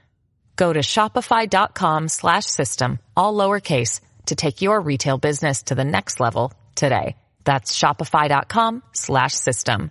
Go 0.57 0.73
to 0.73 0.81
shopify.com 0.81 2.09
slash 2.09 2.47
system, 2.47 2.99
all 3.17 3.35
lowercase, 3.35 4.01
to 4.27 4.35
take 4.35 4.63
your 4.63 4.81
retail 4.81 5.19
business 5.19 5.65
to 5.65 5.75
the 5.75 5.85
next 5.85 6.21
level 6.21 6.53
today. 6.75 7.17
That's 7.45 7.77
shopify.com 7.79 8.83
slash 8.93 9.33
system. 9.33 9.91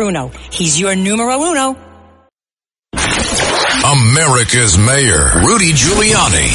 Bruno. 0.01 0.29
He's 0.49 0.79
your 0.79 0.95
numero 0.95 1.39
uno. 1.39 1.77
America's 2.95 4.75
Mayor, 4.75 5.43
Rudy 5.45 5.73
Giuliani. 5.73 6.49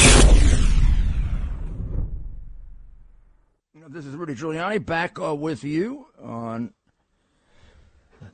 This 3.87 4.05
is 4.05 4.15
Rudy 4.15 4.35
Giuliani 4.35 4.85
back 4.85 5.17
uh, 5.17 5.33
with 5.33 5.63
you 5.63 6.07
on 6.21 6.73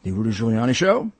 the 0.01 0.11
Rudy 0.11 0.31
Giuliani 0.31 0.73
Show. 0.73 1.11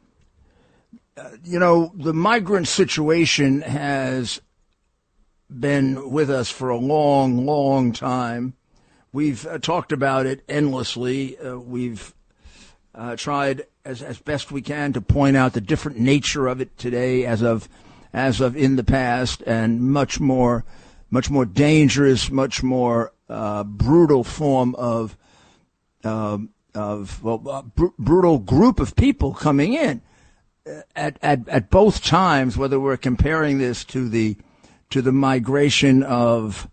Uh, 1.16 1.30
you 1.44 1.60
know, 1.60 1.92
the 1.94 2.16
migrant 2.16 2.68
situation 2.68 3.62
has 3.62 4.42
been 5.52 6.10
with 6.10 6.32
us 6.32 6.50
for 6.50 6.70
a 6.70 6.78
long, 6.78 7.46
long 7.46 7.92
time. 7.92 8.56
We've 9.12 9.46
uh, 9.46 9.60
talked 9.60 9.92
about 9.92 10.26
it 10.26 10.44
endlessly. 10.50 11.38
Uh, 11.38 11.60
we've 11.60 12.12
uh, 12.96 13.16
tried 13.16 13.68
as, 13.86 14.02
as 14.02 14.20
best 14.20 14.52
we 14.52 14.62
can 14.62 14.94
to 14.94 15.02
point 15.02 15.36
out 15.38 15.54
the 15.54 15.62
different 15.62 16.00
nature 16.00 16.48
of 16.48 16.62
it 16.62 16.78
today 16.78 17.26
as 17.26 17.42
of 17.42 17.68
as 18.14 18.40
of 18.40 18.56
in 18.56 18.76
the 18.76 18.84
past 18.84 19.42
and 19.46 19.82
much 19.82 20.20
more 20.20 20.64
much 21.10 21.30
more 21.30 21.46
dangerous 21.46 22.30
much 22.30 22.64
more 22.64 23.12
uh, 23.30 23.64
brutal 23.64 24.24
form 24.24 24.76
of 24.76 25.18
uh, 26.04 26.38
of 26.76 27.24
well, 27.24 27.42
a 27.50 27.64
br- 27.64 27.88
brutal 28.00 28.40
group 28.40 28.80
of 28.80 28.96
people 28.96 29.34
coming 29.34 29.74
in 29.74 30.02
uh, 30.68 30.82
at, 30.96 31.18
at 31.22 31.48
at 31.48 31.70
both 31.70 32.04
times. 32.04 32.58
Whether 32.58 32.80
we're 32.80 32.98
comparing 32.98 33.58
this 33.58 33.84
to 33.86 34.10
the 34.10 34.38
to 34.90 35.02
the 35.02 35.12
migration 35.12 36.04
of 36.04 36.68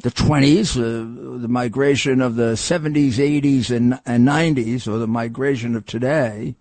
the 0.00 0.10
20s, 0.10 0.76
uh, 0.76 1.40
the 1.40 1.48
migration 1.48 2.20
of 2.20 2.36
the 2.36 2.52
70s, 2.52 3.14
80s, 3.14 3.74
and, 3.74 4.00
and 4.06 4.26
90s, 4.26 4.88
or 4.88 4.98
the 4.98 5.06
migration 5.06 5.76
of 5.76 5.84
today, 5.84 6.56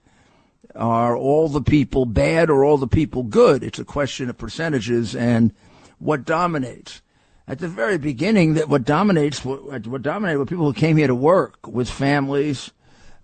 are 0.76 1.16
all 1.16 1.48
the 1.48 1.62
people 1.62 2.06
bad 2.06 2.50
or 2.50 2.64
all 2.64 2.78
the 2.78 2.88
people 2.88 3.24
good? 3.24 3.64
It's 3.64 3.80
a 3.80 3.86
question 3.86 4.30
of 4.30 4.38
percentages 4.38 5.16
and 5.16 5.54
what 6.00 6.26
dominates. 6.26 7.02
At 7.48 7.60
the 7.60 7.68
very 7.68 7.98
beginning, 7.98 8.54
that 8.56 8.70
what 8.70 8.84
dominates, 8.84 9.44
what, 9.44 9.88
what 9.88 10.02
dominated 10.02 10.38
were 10.38 10.46
people 10.46 10.66
who 10.66 10.74
came 10.74 10.98
here 10.98 11.08
to 11.08 11.16
work 11.16 11.66
with 11.68 11.90
families, 11.90 12.72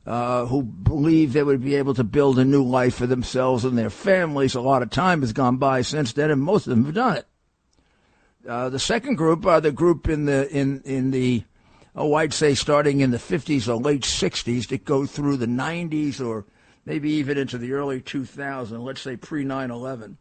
uh, 0.06 0.46
who 0.46 0.64
believed 0.64 1.34
they 1.34 1.44
would 1.44 1.64
be 1.64 1.76
able 1.76 1.94
to 1.94 2.04
build 2.04 2.40
a 2.40 2.46
new 2.46 2.64
life 2.64 2.96
for 2.96 3.06
themselves 3.06 3.66
and 3.66 3.78
their 3.78 3.90
families. 3.90 4.56
A 4.56 4.62
lot 4.62 4.82
of 4.82 4.90
time 4.90 5.22
has 5.22 5.34
gone 5.34 5.58
by 5.58 5.82
since 5.82 6.14
then, 6.14 6.32
and 6.32 6.42
most 6.42 6.68
of 6.68 6.72
them 6.72 6.86
have 6.86 6.96
done 6.96 7.18
it. 7.18 7.28
Uh, 8.48 8.70
the 8.70 8.80
second 8.80 9.16
group 9.16 9.46
are 9.46 9.60
the 9.60 9.72
group 9.72 10.08
in 10.08 10.26
the 10.26 10.48
in 10.56 10.82
in 10.86 11.12
the 11.12 11.44
oh 11.96 12.14
I'd 12.14 12.34
say 12.34 12.54
starting 12.54 13.00
in 13.00 13.10
the 13.10 13.18
50s 13.18 13.68
or 13.68 13.76
late 13.76 14.04
60s 14.04 14.68
that 14.68 14.86
go 14.86 15.06
through 15.06 15.38
the 15.38 15.48
90s 15.48 16.24
or 16.24 16.46
maybe 16.86 17.10
even 17.12 17.38
into 17.38 17.58
the 17.58 17.74
early 17.74 18.02
2000s. 18.02 18.84
Let's 18.84 19.02
say 19.02 19.18
pre 19.18 19.44
9/11, 19.44 20.18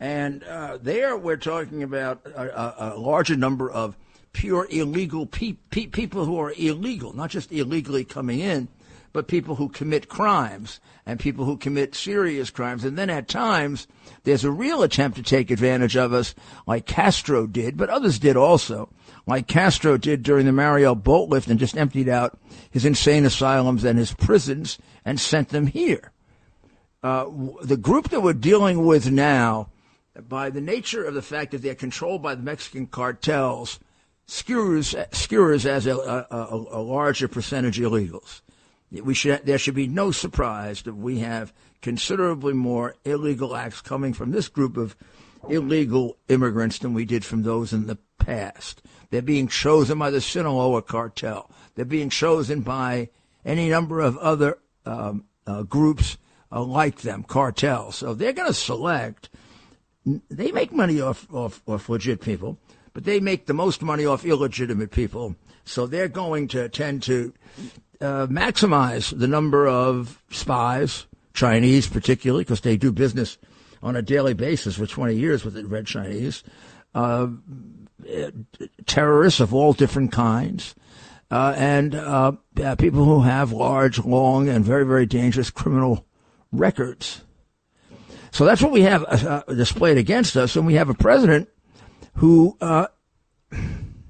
and 0.00 0.42
uh, 0.44 0.78
there 0.82 1.16
we're 1.16 1.36
talking 1.36 1.84
about 1.84 2.20
a, 2.26 2.40
a, 2.40 2.94
a, 2.94 2.98
larger 2.98 3.36
number 3.36 3.70
of 3.70 3.96
pure 4.32 4.66
illegal 4.70 5.26
pe- 5.26 5.56
pe- 5.70 5.86
people 5.86 6.24
who 6.24 6.38
are 6.38 6.52
illegal, 6.56 7.14
not 7.14 7.30
just 7.30 7.52
illegally 7.52 8.04
coming 8.04 8.40
in, 8.40 8.66
but 9.12 9.28
people 9.28 9.56
who 9.56 9.68
commit 9.68 10.08
crimes 10.08 10.80
and 11.06 11.18
people 11.18 11.44
who 11.44 11.56
commit 11.56 11.94
serious 11.94 12.50
crimes. 12.50 12.84
And 12.84 12.98
then 12.98 13.10
at 13.10 13.28
times, 13.28 13.86
there's 14.24 14.44
a 14.44 14.50
real 14.50 14.82
attempt 14.82 15.16
to 15.16 15.22
take 15.22 15.50
advantage 15.50 15.96
of 15.96 16.12
us, 16.12 16.34
like 16.66 16.86
Castro 16.86 17.46
did, 17.46 17.76
but 17.76 17.88
others 17.88 18.18
did 18.18 18.36
also, 18.36 18.90
like 19.26 19.46
Castro 19.46 19.96
did 19.96 20.22
during 20.22 20.46
the 20.46 20.52
Mariel 20.52 20.94
boat 20.94 21.28
lift 21.28 21.48
and 21.48 21.58
just 21.58 21.76
emptied 21.76 22.08
out 22.08 22.38
his 22.70 22.84
insane 22.84 23.24
asylums 23.24 23.84
and 23.84 23.98
his 23.98 24.12
prisons 24.12 24.78
and 25.04 25.18
sent 25.18 25.48
them 25.48 25.66
here. 25.66 26.12
Uh, 27.02 27.26
the 27.62 27.76
group 27.76 28.10
that 28.10 28.20
we're 28.20 28.32
dealing 28.32 28.84
with 28.84 29.10
now, 29.10 29.68
by 30.28 30.50
the 30.50 30.60
nature 30.60 31.04
of 31.04 31.14
the 31.14 31.22
fact 31.22 31.52
that 31.52 31.62
they're 31.62 31.74
controlled 31.74 32.22
by 32.22 32.34
the 32.34 32.42
Mexican 32.42 32.86
cartels, 32.86 33.78
skewers, 34.26 34.94
skewers 35.12 35.64
as 35.64 35.86
a, 35.86 35.96
a, 35.96 36.46
a 36.48 36.82
larger 36.82 37.28
percentage 37.28 37.78
illegals. 37.78 38.42
We 38.90 39.14
should, 39.14 39.44
there 39.44 39.58
should 39.58 39.74
be 39.74 39.86
no 39.86 40.10
surprise 40.10 40.82
that 40.82 40.94
we 40.94 41.18
have 41.18 41.52
considerably 41.82 42.54
more 42.54 42.94
illegal 43.04 43.54
acts 43.54 43.80
coming 43.80 44.12
from 44.12 44.30
this 44.30 44.48
group 44.48 44.76
of 44.76 44.96
illegal 45.48 46.16
immigrants 46.28 46.78
than 46.78 46.94
we 46.94 47.04
did 47.04 47.24
from 47.24 47.42
those 47.42 47.72
in 47.72 47.86
the 47.86 47.98
past. 48.18 48.82
They're 49.10 49.22
being 49.22 49.48
chosen 49.48 49.98
by 49.98 50.10
the 50.10 50.20
Sinaloa 50.20 50.82
cartel. 50.82 51.50
They're 51.74 51.84
being 51.84 52.10
chosen 52.10 52.62
by 52.62 53.10
any 53.44 53.68
number 53.68 54.00
of 54.00 54.16
other 54.18 54.58
um, 54.84 55.24
uh, 55.46 55.62
groups 55.62 56.18
uh, 56.50 56.62
like 56.62 57.02
them, 57.02 57.22
cartels. 57.22 57.96
So 57.96 58.14
they're 58.14 58.32
going 58.32 58.48
to 58.48 58.54
select. 58.54 59.30
They 60.04 60.52
make 60.52 60.72
money 60.72 61.00
off, 61.00 61.26
off, 61.32 61.62
off 61.66 61.88
legit 61.88 62.20
people, 62.20 62.58
but 62.94 63.04
they 63.04 63.20
make 63.20 63.46
the 63.46 63.54
most 63.54 63.82
money 63.82 64.06
off 64.06 64.24
illegitimate 64.24 64.90
people. 64.90 65.36
So 65.64 65.86
they're 65.86 66.08
going 66.08 66.48
to 66.48 66.68
tend 66.68 67.02
to 67.04 67.34
uh, 68.00 68.26
maximize 68.26 69.16
the 69.16 69.26
number 69.26 69.66
of 69.66 70.22
spies, 70.30 71.06
Chinese 71.34 71.86
particularly, 71.86 72.44
because 72.44 72.60
they 72.60 72.76
do 72.76 72.92
business 72.92 73.38
on 73.82 73.96
a 73.96 74.02
daily 74.02 74.34
basis 74.34 74.76
for 74.76 74.86
20 74.86 75.14
years 75.14 75.44
with 75.44 75.54
the 75.54 75.64
Red 75.66 75.86
Chinese, 75.86 76.42
uh, 76.94 77.28
terrorists 78.86 79.40
of 79.40 79.54
all 79.54 79.72
different 79.72 80.12
kinds, 80.12 80.74
uh, 81.30 81.54
and 81.56 81.94
uh, 81.94 82.32
people 82.78 83.04
who 83.04 83.22
have 83.22 83.52
large, 83.52 83.98
long, 83.98 84.48
and 84.48 84.64
very, 84.64 84.84
very 84.84 85.06
dangerous 85.06 85.50
criminal 85.50 86.06
records. 86.52 87.22
So 88.30 88.44
that's 88.44 88.62
what 88.62 88.72
we 88.72 88.82
have 88.82 89.04
uh, 89.04 89.42
displayed 89.48 89.98
against 89.98 90.36
us, 90.36 90.56
and 90.56 90.66
we 90.66 90.74
have 90.74 90.88
a 90.88 90.94
president 90.94 91.48
who 92.14 92.56
uh, 92.60 92.86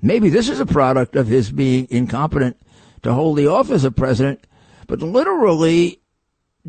maybe 0.02 0.28
this 0.28 0.48
is 0.48 0.60
a 0.60 0.66
product 0.66 1.16
of 1.16 1.26
his 1.26 1.50
being 1.50 1.86
incompetent 1.90 2.56
to 3.02 3.12
hold 3.12 3.38
the 3.38 3.46
office 3.46 3.84
of 3.84 3.96
president, 3.96 4.46
but 4.86 5.02
literally 5.02 6.00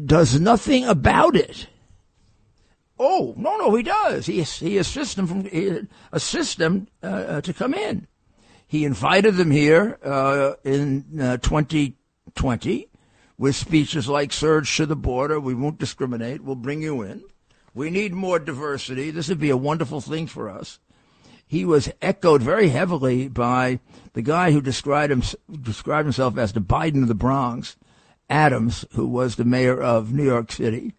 does 0.05 0.39
nothing 0.39 0.85
about 0.85 1.35
it. 1.35 1.67
Oh 2.97 3.33
no, 3.37 3.55
no, 3.57 3.73
he 3.75 3.83
does. 3.83 4.25
He 4.25 4.41
he 4.43 4.77
assists 4.77 5.15
them 5.15 5.25
from 5.25 5.45
he 5.45 5.81
assists 6.11 6.55
them 6.55 6.87
uh, 7.01 7.07
uh 7.07 7.41
to 7.41 7.53
come 7.53 7.73
in. 7.73 8.07
He 8.67 8.85
invited 8.85 9.35
them 9.35 9.51
here 9.51 9.97
uh, 10.03 10.53
in 10.63 11.05
2020 11.41 11.95
uh, 12.85 12.97
with 13.37 13.55
speeches 13.55 14.07
like 14.09 14.33
"Surge 14.33 14.75
to 14.77 14.85
the 14.85 14.97
border. 14.97 15.39
We 15.39 15.55
won't 15.55 15.79
discriminate. 15.79 16.43
We'll 16.43 16.55
bring 16.55 16.81
you 16.81 17.01
in. 17.01 17.23
We 17.73 17.89
need 17.89 18.13
more 18.13 18.37
diversity. 18.37 19.11
This 19.11 19.29
would 19.29 19.39
be 19.39 19.49
a 19.49 19.57
wonderful 19.57 20.01
thing 20.01 20.27
for 20.27 20.49
us." 20.49 20.79
He 21.49 21.65
was 21.65 21.91
echoed 21.99 22.43
very 22.43 22.69
heavily 22.69 23.27
by 23.27 23.79
the 24.13 24.21
guy 24.21 24.51
who 24.51 24.61
described, 24.61 25.11
him, 25.11 25.23
described 25.63 26.05
himself 26.05 26.37
as 26.37 26.53
the 26.53 26.61
Biden 26.61 27.01
of 27.01 27.07
the 27.07 27.15
Bronx, 27.15 27.75
Adams, 28.29 28.85
who 28.91 29.07
was 29.07 29.35
the 29.35 29.45
mayor 29.45 29.81
of 29.81 30.13
New 30.13 30.25
York 30.25 30.51
City, 30.51 30.93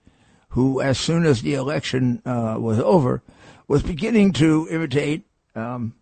who, 0.48 0.80
as 0.80 0.98
soon 0.98 1.24
as 1.24 1.42
the 1.42 1.54
election 1.54 2.20
uh, 2.26 2.56
was 2.58 2.80
over, 2.80 3.22
was 3.68 3.84
beginning 3.84 4.32
to 4.32 4.66
imitate 4.72 5.24
um, 5.54 5.94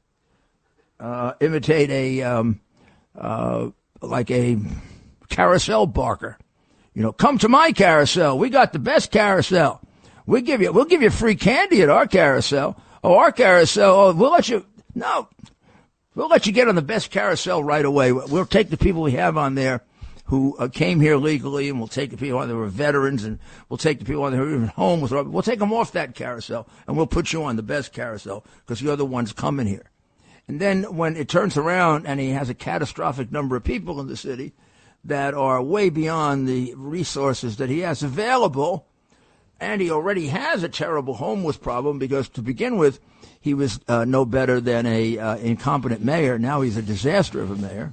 uh, 0.98 1.34
imitate 1.40 1.90
a 1.90 2.22
um, 2.22 2.62
uh, 3.14 3.68
like 4.00 4.30
a 4.30 4.56
carousel 5.28 5.84
barker. 5.84 6.38
You 6.94 7.02
know, 7.02 7.12
come 7.12 7.36
to 7.36 7.50
my 7.50 7.72
carousel. 7.72 8.38
We 8.38 8.48
got 8.48 8.72
the 8.72 8.78
best 8.78 9.10
carousel. 9.10 9.82
We 10.24 10.40
give 10.40 10.62
you 10.62 10.72
we'll 10.72 10.86
give 10.86 11.02
you 11.02 11.10
free 11.10 11.36
candy 11.36 11.82
at 11.82 11.90
our 11.90 12.06
carousel. 12.06 12.82
Oh, 13.02 13.16
our 13.16 13.32
carousel. 13.32 13.94
Oh, 13.94 14.12
we'll 14.12 14.32
let 14.32 14.48
you. 14.48 14.64
No, 14.94 15.28
we'll 16.14 16.28
let 16.28 16.46
you 16.46 16.52
get 16.52 16.68
on 16.68 16.74
the 16.74 16.82
best 16.82 17.10
carousel 17.10 17.62
right 17.62 17.84
away. 17.84 18.12
We'll 18.12 18.46
take 18.46 18.70
the 18.70 18.76
people 18.76 19.02
we 19.02 19.12
have 19.12 19.36
on 19.36 19.54
there 19.54 19.82
who 20.26 20.56
uh, 20.58 20.68
came 20.68 21.00
here 21.00 21.16
legally, 21.16 21.68
and 21.68 21.78
we'll 21.78 21.88
take 21.88 22.10
the 22.10 22.16
people 22.16 22.38
on 22.38 22.48
there 22.48 22.56
who 22.56 22.62
are 22.62 22.68
veterans, 22.68 23.24
and 23.24 23.38
we'll 23.68 23.78
take 23.78 23.98
the 23.98 24.04
people 24.04 24.24
on 24.24 24.32
there 24.32 24.40
who 24.42 24.46
are 24.46 24.56
even 24.56 24.68
home. 24.68 25.00
homeless. 25.00 25.26
We'll 25.26 25.42
take 25.42 25.58
them 25.58 25.72
off 25.72 25.92
that 25.92 26.14
carousel, 26.14 26.68
and 26.86 26.96
we'll 26.96 27.06
put 27.06 27.32
you 27.32 27.44
on 27.44 27.56
the 27.56 27.62
best 27.62 27.92
carousel 27.92 28.44
because 28.58 28.82
you're 28.82 28.96
the 28.96 29.06
ones 29.06 29.32
coming 29.32 29.66
here. 29.66 29.90
And 30.48 30.60
then 30.60 30.96
when 30.96 31.16
it 31.16 31.28
turns 31.28 31.56
around 31.56 32.06
and 32.06 32.18
he 32.18 32.30
has 32.30 32.48
a 32.48 32.54
catastrophic 32.54 33.30
number 33.30 33.54
of 33.54 33.64
people 33.64 34.00
in 34.00 34.08
the 34.08 34.16
city 34.16 34.54
that 35.04 35.34
are 35.34 35.62
way 35.62 35.90
beyond 35.90 36.48
the 36.48 36.74
resources 36.74 37.58
that 37.58 37.68
he 37.68 37.80
has 37.80 38.02
available, 38.02 38.87
and 39.60 39.80
he 39.80 39.90
already 39.90 40.28
has 40.28 40.62
a 40.62 40.68
terrible 40.68 41.14
homeless 41.14 41.56
problem 41.56 41.98
because 41.98 42.28
to 42.30 42.42
begin 42.42 42.76
with, 42.76 43.00
he 43.40 43.54
was 43.54 43.80
uh, 43.88 44.04
no 44.04 44.24
better 44.24 44.60
than 44.60 44.86
a 44.86 45.18
uh, 45.18 45.36
incompetent 45.36 46.04
mayor. 46.04 46.38
Now 46.38 46.60
he's 46.60 46.76
a 46.76 46.82
disaster 46.82 47.40
of 47.40 47.50
a 47.50 47.56
mayor. 47.56 47.92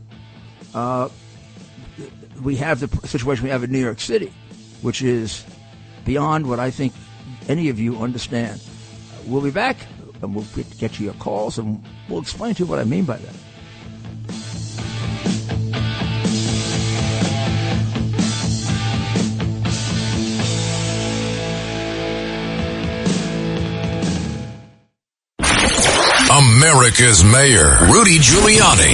Uh, 0.74 1.10
we 2.42 2.58
have 2.58 2.80
the 2.80 3.08
situation 3.08 3.46
we 3.46 3.50
have 3.50 3.64
in 3.64 3.72
New 3.72 3.80
York 3.80 4.00
City, 4.00 4.32
which 4.82 5.02
is 5.02 5.46
beyond 6.04 6.48
what 6.48 6.60
I 6.60 6.72
think 6.72 6.94
any 7.48 7.70
of 7.70 7.80
you 7.80 7.98
understand. 7.98 8.62
We'll 9.26 9.42
be 9.42 9.52
back 9.52 9.78
and 10.22 10.36
we'll 10.36 10.46
get, 10.56 10.78
get 10.78 11.00
you 11.00 11.06
your 11.06 11.14
calls 11.16 11.58
and 11.58 11.84
we'll 12.10 12.22
explain 12.22 12.54
to 12.56 12.64
you 12.64 12.70
what 12.70 12.80
I 12.80 12.84
mean 12.84 13.06
by 13.06 13.18
that. 13.18 13.36
America's 26.36 27.24
Mayor, 27.24 27.78
Rudy 27.88 28.18
Giuliani. 28.18 28.94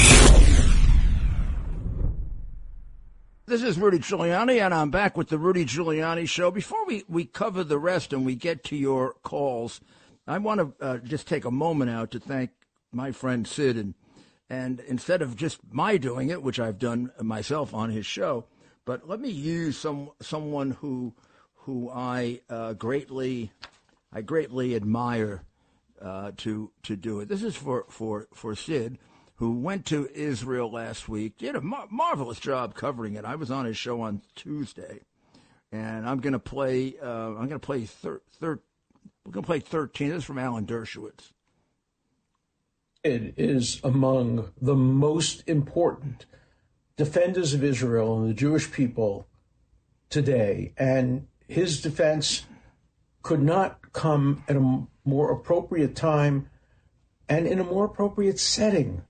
This 3.48 3.64
is 3.64 3.80
Rudy 3.80 3.98
Giuliani, 3.98 4.64
and 4.64 4.72
I'm 4.72 4.92
back 4.92 5.18
with 5.18 5.30
the 5.30 5.40
Rudy 5.40 5.66
Giuliani 5.66 6.30
Show. 6.30 6.52
Before 6.52 6.86
we, 6.86 7.04
we 7.10 7.26
cover 7.26 7.64
the 7.64 7.80
rest 7.80 8.14
and 8.14 8.28
we 8.28 8.36
get 8.36 8.64
to 8.66 8.76
your 8.76 9.16
calls, 9.24 9.82
I 10.28 10.38
want 10.38 10.60
to 10.60 10.86
uh, 10.86 10.98
just 11.00 11.28
take 11.28 11.44
a 11.44 11.50
moment 11.50 11.90
out 11.90 12.12
to 12.12 12.20
thank 12.20 12.52
my 12.92 13.12
friend 13.12 13.48
Sid. 13.48 13.76
And, 13.76 13.96
and 14.48 14.80
instead 14.82 15.24
of 15.24 15.36
just 15.36 15.62
my 15.72 15.98
doing 15.98 16.30
it, 16.30 16.44
which 16.44 16.60
I've 16.60 16.78
done 16.78 17.12
myself 17.20 17.74
on 17.74 17.90
his 17.90 18.06
show, 18.06 18.46
but 18.86 19.10
let 19.10 19.20
me 19.20 19.30
use 19.32 19.80
some 19.80 20.12
someone 20.22 20.72
who 20.72 21.16
who 21.56 21.90
I 21.90 22.42
uh, 22.52 22.74
greatly 22.74 23.52
I 24.14 24.22
greatly 24.22 24.76
admire 24.76 25.42
uh, 26.02 26.32
to 26.38 26.72
to 26.84 26.96
do 26.96 27.20
it. 27.20 27.30
This 27.30 27.44
is 27.44 27.56
for 27.56 27.86
for 27.90 28.28
for 28.34 28.56
Sid, 28.56 28.98
who 29.36 29.52
went 29.52 29.86
to 29.88 30.10
Israel 30.14 30.72
last 30.72 31.08
week, 31.08 31.38
did 31.38 31.56
a 31.56 31.62
mar- 31.62 31.88
marvelous 31.90 32.40
job 32.40 32.76
covering 32.76 33.16
it. 33.16 33.26
I 33.26 33.36
was 33.36 33.52
on 33.52 33.66
his 33.66 33.78
show 33.78 34.02
on 34.02 34.22
Tuesday, 34.36 35.02
and 35.72 36.08
I'm 36.08 36.20
going 36.20 36.34
to 36.34 36.40
play. 36.40 36.96
Uh, 37.02 37.30
I'm 37.30 37.48
going 37.48 37.50
to 37.50 37.60
play 37.60 37.86
thir- 37.86 38.22
We're 38.40 38.60
going 39.32 39.44
to 39.44 39.48
play 39.48 39.60
13. 39.60 40.10
This 40.10 40.18
is 40.20 40.24
from 40.24 40.40
Alan 40.40 40.66
Dershowitz. 40.66 41.32
It 43.04 43.34
is 43.38 43.82
among 43.84 44.52
the 44.62 44.76
most 44.76 45.44
important 45.48 46.26
defenders 46.98 47.54
of 47.56 47.64
Israel 47.64 48.20
and 48.20 48.30
the 48.30 48.34
Jewish 48.36 48.72
people 48.72 49.28
today, 50.10 50.74
and 50.78 51.28
his 51.48 51.82
defense 51.82 52.46
could 53.24 53.42
not 53.42 53.92
come 53.92 54.44
at 54.48 54.56
a 54.56 54.88
more 55.04 55.32
appropriate 55.32 55.96
time 55.96 56.50
and 57.28 57.48
in 57.48 57.60
a 57.60 57.64
more 57.64 57.86
appropriate 57.86 58.40
setting. 58.40 59.04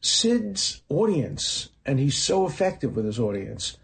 Sid's 0.00 0.82
audience, 0.88 1.68
and 1.84 1.98
he's 1.98 2.16
so 2.16 2.46
effective 2.46 2.96
with 2.96 3.04
his 3.04 3.18
audience, 3.18 3.76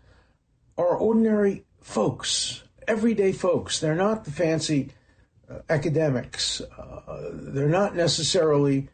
are 0.78 0.96
ordinary 0.96 1.64
folks, 1.80 2.62
everyday 2.88 3.32
folks. 3.32 3.80
They're 3.80 3.94
not 3.94 4.24
the 4.24 4.30
fancy 4.30 4.90
uh, 5.50 5.58
academics. 5.68 6.60
Uh, 6.60 7.30
they're 7.32 7.68
not 7.68 7.94
necessarily 7.94 8.88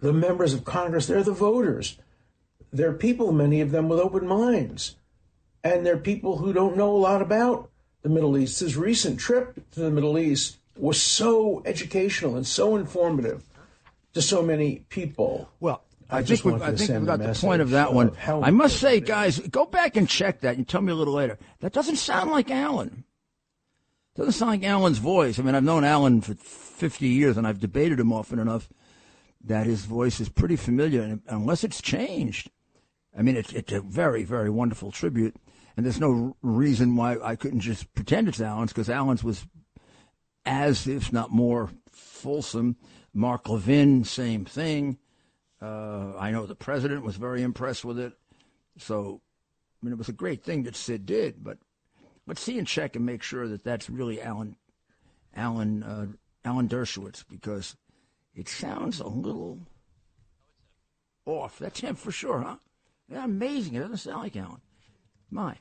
the 0.00 0.12
members 0.12 0.54
of 0.54 0.64
Congress. 0.64 1.06
They're 1.06 1.22
the 1.22 1.32
voters. 1.32 1.98
They're 2.72 2.92
people, 2.92 3.32
many 3.32 3.60
of 3.60 3.70
them, 3.70 3.88
with 3.88 3.98
open 3.98 4.26
minds. 4.26 4.96
And 5.62 5.84
they're 5.84 5.96
people 5.96 6.38
who 6.38 6.52
don't 6.52 6.76
know 6.76 6.94
a 6.94 6.98
lot 6.98 7.22
about 7.22 7.70
the 8.02 8.08
Middle 8.08 8.36
East. 8.36 8.60
His 8.60 8.76
recent 8.76 9.18
trip 9.18 9.70
to 9.72 9.80
the 9.80 9.90
Middle 9.90 10.18
East 10.18 10.58
was 10.76 11.00
so 11.00 11.62
educational 11.64 12.36
and 12.36 12.46
so 12.46 12.76
informative 12.76 13.42
to 14.14 14.22
so 14.22 14.42
many 14.42 14.84
people. 14.88 15.48
Well, 15.60 15.82
I, 16.10 16.18
I 16.18 16.18
think 16.18 16.28
just 16.28 16.44
we, 16.44 16.54
I 16.54 16.70
to 16.70 16.76
think 16.76 17.00
we 17.00 17.06
got 17.06 17.18
the 17.18 17.38
point 17.40 17.62
of 17.62 17.70
that 17.70 17.92
one. 17.92 18.12
I 18.26 18.50
must 18.50 18.78
say, 18.78 19.00
guys, 19.00 19.38
go 19.38 19.66
back 19.66 19.96
and 19.96 20.08
check 20.08 20.40
that 20.40 20.56
and 20.56 20.66
tell 20.66 20.82
me 20.82 20.92
a 20.92 20.94
little 20.94 21.14
later. 21.14 21.38
That 21.60 21.72
doesn't 21.72 21.96
sound 21.96 22.30
like 22.30 22.50
Alan. 22.50 23.04
Doesn't 24.16 24.32
sound 24.32 24.50
like 24.50 24.64
Alan's 24.64 24.98
voice. 24.98 25.38
I 25.38 25.42
mean, 25.42 25.54
I've 25.56 25.64
known 25.64 25.82
Alan 25.82 26.20
for 26.20 26.34
50 26.34 27.08
years, 27.08 27.36
and 27.36 27.46
I've 27.46 27.58
debated 27.58 27.98
him 27.98 28.12
often 28.12 28.38
enough 28.38 28.68
that 29.42 29.66
his 29.66 29.84
voice 29.84 30.20
is 30.20 30.28
pretty 30.28 30.56
familiar, 30.56 31.02
and 31.02 31.20
unless 31.28 31.64
it's 31.64 31.82
changed. 31.82 32.50
I 33.16 33.22
mean, 33.22 33.36
it's, 33.36 33.52
it's 33.52 33.72
a 33.72 33.80
very, 33.80 34.24
very 34.24 34.50
wonderful 34.50 34.90
tribute, 34.90 35.36
and 35.76 35.84
there's 35.84 36.00
no 36.00 36.36
reason 36.42 36.96
why 36.96 37.18
I 37.22 37.36
couldn't 37.36 37.60
just 37.60 37.92
pretend 37.94 38.28
it's 38.28 38.40
Alan's, 38.40 38.72
because 38.72 38.88
Alan's 38.88 39.24
was 39.24 39.46
as, 40.46 40.86
if 40.86 41.12
not 41.12 41.30
more, 41.30 41.70
fulsome. 41.90 42.76
Mark 43.12 43.48
Levin, 43.48 44.04
same 44.04 44.44
thing. 44.44 44.98
Uh, 45.62 46.12
I 46.18 46.30
know 46.30 46.46
the 46.46 46.54
president 46.54 47.04
was 47.04 47.16
very 47.16 47.42
impressed 47.42 47.84
with 47.84 47.98
it. 47.98 48.12
So, 48.76 49.20
I 49.80 49.86
mean, 49.86 49.92
it 49.92 49.98
was 49.98 50.08
a 50.08 50.12
great 50.12 50.42
thing 50.42 50.64
that 50.64 50.76
Sid 50.76 51.06
did, 51.06 51.44
but 51.44 51.58
let's 52.26 52.42
see 52.42 52.58
and 52.58 52.66
check 52.66 52.96
and 52.96 53.06
make 53.06 53.22
sure 53.22 53.46
that 53.48 53.64
that's 53.64 53.88
really 53.88 54.20
Alan, 54.20 54.56
Alan, 55.34 55.82
uh, 55.82 56.06
Alan 56.44 56.68
Dershowitz, 56.68 57.24
because 57.28 57.76
it 58.34 58.48
sounds 58.48 59.00
a 59.00 59.06
little 59.06 59.60
off. 61.24 61.58
That's 61.58 61.80
him 61.80 61.94
for 61.94 62.10
sure, 62.10 62.40
huh? 62.40 62.56
Yeah, 63.08 63.24
amazing. 63.24 63.74
It 63.74 63.80
doesn't 63.80 63.98
sound 63.98 64.22
like 64.22 64.36
Alan. 64.36 64.60
My, 65.30 65.56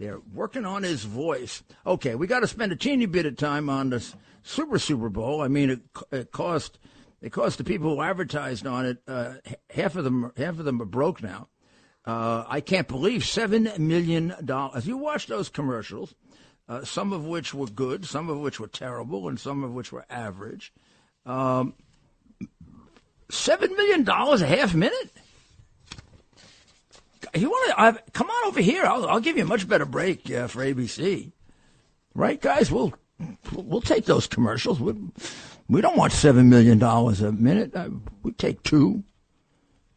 they're 0.00 0.18
working 0.32 0.64
on 0.64 0.82
his 0.82 1.04
voice. 1.04 1.62
Okay, 1.86 2.14
we 2.14 2.26
got 2.26 2.40
to 2.40 2.46
spend 2.46 2.72
a 2.72 2.76
teeny 2.76 3.04
bit 3.04 3.26
of 3.26 3.36
time 3.36 3.68
on 3.68 3.90
this 3.90 4.16
Super 4.42 4.78
Super 4.78 5.10
Bowl. 5.10 5.42
I 5.42 5.48
mean, 5.48 5.68
it, 5.68 5.80
it 6.10 6.32
cost 6.32 6.78
it 7.20 7.30
cost 7.32 7.58
the 7.58 7.64
people 7.64 7.94
who 7.94 8.00
advertised 8.02 8.66
on 8.66 8.86
it 8.86 9.02
uh, 9.06 9.34
half 9.68 9.96
of 9.96 10.04
them 10.04 10.32
half 10.38 10.58
of 10.58 10.64
them 10.64 10.80
are 10.80 10.86
broke 10.86 11.22
now. 11.22 11.48
Uh, 12.06 12.44
I 12.48 12.62
can't 12.62 12.88
believe 12.88 13.26
seven 13.26 13.70
million 13.76 14.34
dollars. 14.42 14.86
You 14.86 14.96
watch 14.96 15.26
those 15.26 15.50
commercials, 15.50 16.14
uh, 16.66 16.82
some 16.82 17.12
of 17.12 17.26
which 17.26 17.52
were 17.52 17.66
good, 17.66 18.06
some 18.06 18.30
of 18.30 18.38
which 18.38 18.58
were 18.58 18.68
terrible, 18.68 19.28
and 19.28 19.38
some 19.38 19.62
of 19.62 19.74
which 19.74 19.92
were 19.92 20.06
average. 20.08 20.72
Um, 21.26 21.74
seven 23.30 23.76
million 23.76 24.04
dollars 24.04 24.40
a 24.40 24.46
half 24.46 24.74
minute. 24.74 25.12
You 27.34 27.50
want 27.50 27.96
to 27.96 28.12
come 28.12 28.30
on 28.30 28.48
over 28.48 28.60
here? 28.60 28.84
I'll, 28.84 29.06
I'll 29.06 29.20
give 29.20 29.36
you 29.36 29.42
a 29.42 29.46
much 29.46 29.68
better 29.68 29.84
break 29.84 30.30
uh, 30.30 30.46
for 30.46 30.64
ABC, 30.64 31.32
right, 32.14 32.40
guys? 32.40 32.70
We'll 32.70 32.94
we'll 33.52 33.82
take 33.82 34.06
those 34.06 34.26
commercials. 34.26 34.80
We, 34.80 34.94
we 35.68 35.80
don't 35.80 35.96
want 35.96 36.12
seven 36.12 36.48
million 36.48 36.78
dollars 36.78 37.20
a 37.20 37.32
minute. 37.32 37.74
Uh, 37.74 37.90
we 38.22 38.32
take 38.32 38.62
two, 38.62 39.04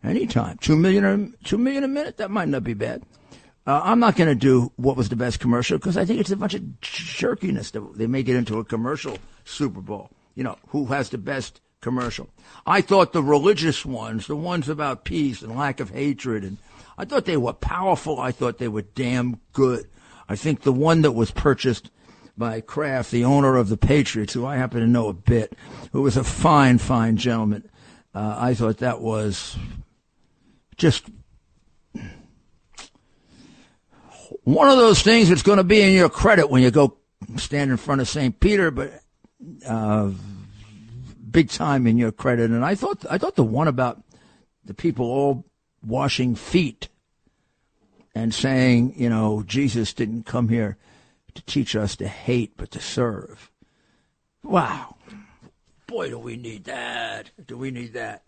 anytime. 0.03 0.57
Two 0.57 0.75
million 0.75 1.05
or 1.05 1.29
two 1.43 1.57
million 1.57 1.83
a 1.83 1.87
minute. 1.87 2.17
That 2.17 2.31
might 2.31 2.49
not 2.49 2.63
be 2.63 2.73
bad. 2.73 3.03
Uh, 3.65 3.79
I'm 3.83 3.99
not 3.99 4.17
going 4.17 4.27
to 4.27 4.35
do 4.35 4.73
what 4.75 4.97
was 4.97 5.07
the 5.07 5.15
best 5.15 5.39
commercial 5.39 5.77
because 5.77 5.95
I 5.95 6.03
think 6.03 6.19
it's 6.19 6.31
a 6.31 6.35
bunch 6.35 6.53
of 6.53 6.81
jerkiness. 6.81 7.71
That 7.71 7.97
they 7.97 8.07
make 8.07 8.27
it 8.27 8.35
into 8.35 8.59
a 8.59 8.65
commercial 8.65 9.17
Super 9.45 9.81
Bowl. 9.81 10.09
You 10.35 10.43
know 10.43 10.57
who 10.67 10.87
has 10.87 11.09
the 11.09 11.17
best 11.17 11.61
commercial? 11.79 12.29
I 12.65 12.81
thought 12.81 13.13
the 13.13 13.23
religious 13.23 13.85
ones, 13.85 14.27
the 14.27 14.35
ones 14.35 14.67
about 14.67 15.05
peace 15.05 15.41
and 15.41 15.55
lack 15.55 15.79
of 15.79 15.91
hatred, 15.91 16.43
and 16.43 16.57
I 16.97 17.05
thought 17.05 17.25
they 17.25 17.37
were 17.37 17.53
powerful. 17.53 18.19
I 18.19 18.31
thought 18.31 18.57
they 18.57 18.67
were 18.67 18.81
damn 18.81 19.39
good. 19.51 19.87
I 20.29 20.35
think 20.35 20.61
the 20.61 20.73
one 20.73 21.01
that 21.01 21.11
was 21.11 21.31
purchased 21.31 21.89
by 22.37 22.61
Kraft, 22.61 23.11
the 23.11 23.25
owner 23.25 23.57
of 23.57 23.69
the 23.69 23.77
Patriots, 23.77 24.33
who 24.33 24.45
I 24.45 24.57
happen 24.57 24.79
to 24.79 24.87
know 24.87 25.07
a 25.07 25.13
bit, 25.13 25.57
who 25.91 26.01
was 26.01 26.17
a 26.17 26.23
fine, 26.23 26.77
fine 26.77 27.17
gentleman. 27.17 27.69
Uh, 28.13 28.35
I 28.37 28.53
thought 28.53 28.77
that 28.77 29.01
was 29.01 29.57
just 30.77 31.05
one 34.43 34.69
of 34.69 34.77
those 34.77 35.01
things 35.01 35.29
that's 35.29 35.43
going 35.43 35.57
to 35.57 35.63
be 35.63 35.81
in 35.81 35.93
your 35.93 36.09
credit 36.09 36.49
when 36.49 36.63
you 36.63 36.71
go 36.71 36.97
stand 37.37 37.71
in 37.71 37.77
front 37.77 38.01
of 38.01 38.09
St. 38.09 38.39
Peter, 38.39 38.71
but 38.71 38.99
uh, 39.65 40.11
big 41.29 41.49
time 41.49 41.87
in 41.87 41.97
your 41.97 42.11
credit. 42.11 42.51
And 42.51 42.63
I 42.63 42.75
thought 42.75 43.05
I 43.09 43.17
thought 43.17 43.35
the 43.35 43.43
one 43.43 43.67
about 43.67 44.01
the 44.65 44.73
people 44.73 45.05
all 45.05 45.45
washing 45.85 46.35
feet 46.35 46.89
and 48.15 48.33
saying, 48.33 48.93
you 48.95 49.09
know, 49.09 49.43
Jesus 49.45 49.93
didn't 49.93 50.25
come 50.25 50.49
here 50.49 50.77
to 51.33 51.41
teach 51.43 51.75
us 51.75 51.95
to 51.97 52.07
hate, 52.07 52.53
but 52.57 52.71
to 52.71 52.79
serve. 52.79 53.51
Wow. 54.43 54.95
Boy, 55.87 56.09
do 56.09 56.19
we 56.19 56.37
need 56.37 56.65
that. 56.65 57.31
Do 57.45 57.57
we 57.57 57.71
need 57.71 57.93
that? 57.93 58.23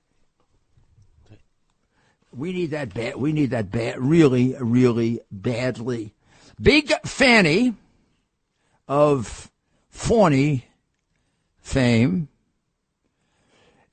We 2.34 2.52
need 2.52 2.72
that 2.72 2.94
bad. 2.94 3.16
We 3.16 3.32
need 3.32 3.52
that 3.52 3.72
bad, 3.72 4.00
really, 4.00 4.56
really 4.60 5.22
badly. 5.32 6.14
Big 6.62 6.92
Fanny 7.06 7.76
of 8.88 9.52
Fawny 9.90 10.66
fame 11.62 12.28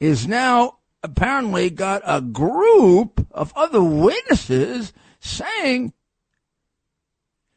is 0.00 0.26
now 0.26 0.78
apparently 1.02 1.70
got 1.70 2.02
a 2.04 2.20
group 2.20 3.21
of 3.32 3.52
other 3.56 3.82
witnesses 3.82 4.92
saying 5.20 5.92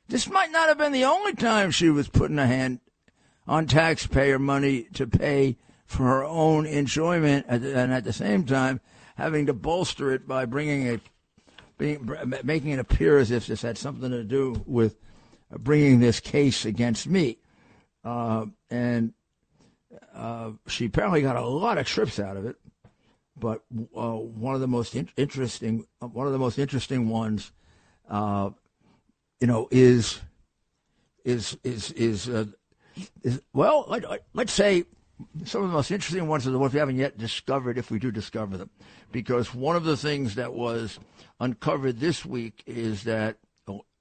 this 0.07 0.29
might 0.29 0.51
not 0.51 0.67
have 0.67 0.77
been 0.77 0.91
the 0.91 1.05
only 1.05 1.33
time 1.33 1.71
she 1.71 1.89
was 1.89 2.07
putting 2.07 2.39
a 2.39 2.47
hand 2.47 2.79
on 3.47 3.65
taxpayer 3.67 4.39
money 4.39 4.87
to 4.93 5.07
pay 5.07 5.57
for 5.85 6.03
her 6.03 6.23
own 6.23 6.65
enjoyment, 6.65 7.45
and 7.47 7.93
at 7.93 8.03
the 8.03 8.13
same 8.13 8.43
time 8.43 8.81
having 9.15 9.45
to 9.45 9.53
bolster 9.53 10.11
it 10.11 10.27
by 10.27 10.45
bringing 10.45 10.87
a 10.87 10.99
being, 11.77 12.09
making 12.43 12.71
it 12.71 12.79
appear 12.79 13.17
as 13.17 13.31
if 13.31 13.47
this 13.47 13.61
had 13.61 13.77
something 13.77 14.09
to 14.09 14.23
do 14.23 14.63
with 14.65 14.97
bringing 15.51 15.99
this 15.99 16.19
case 16.19 16.65
against 16.65 17.07
me. 17.07 17.37
Uh, 18.03 18.45
and 18.69 19.13
uh, 20.13 20.51
she 20.67 20.85
apparently 20.85 21.21
got 21.21 21.35
a 21.35 21.45
lot 21.45 21.77
of 21.77 21.85
trips 21.85 22.19
out 22.19 22.37
of 22.37 22.45
it. 22.45 22.55
But 23.37 23.63
uh, 23.71 24.13
one 24.13 24.55
of 24.55 24.61
the 24.61 24.67
most 24.67 24.95
in- 24.95 25.09
interesting, 25.17 25.85
one 25.99 26.27
of 26.27 26.33
the 26.33 26.39
most 26.39 26.57
interesting 26.57 27.09
ones, 27.09 27.51
uh, 28.09 28.51
you 29.41 29.47
know, 29.47 29.67
is 29.71 30.21
is 31.25 31.57
is 31.63 31.91
is, 31.91 32.29
uh, 32.29 32.45
is 33.23 33.41
well, 33.53 33.85
let, 33.89 34.05
let's 34.33 34.53
say 34.53 34.85
some 35.43 35.63
of 35.63 35.69
the 35.69 35.75
most 35.75 35.91
interesting 35.91 36.27
ones 36.27 36.47
are 36.47 36.51
the 36.51 36.59
ones 36.59 36.73
we 36.73 36.79
haven't 36.79 36.97
yet 36.97 37.17
discovered, 37.17 37.77
if 37.77 37.91
we 37.91 37.99
do 37.99 38.11
discover 38.11 38.57
them, 38.57 38.69
because 39.11 39.53
one 39.53 39.75
of 39.75 39.83
the 39.83 39.97
things 39.97 40.35
that 40.35 40.53
was 40.53 40.99
uncovered 41.39 41.99
this 41.99 42.25
week 42.25 42.63
is 42.65 43.03
that 43.03 43.37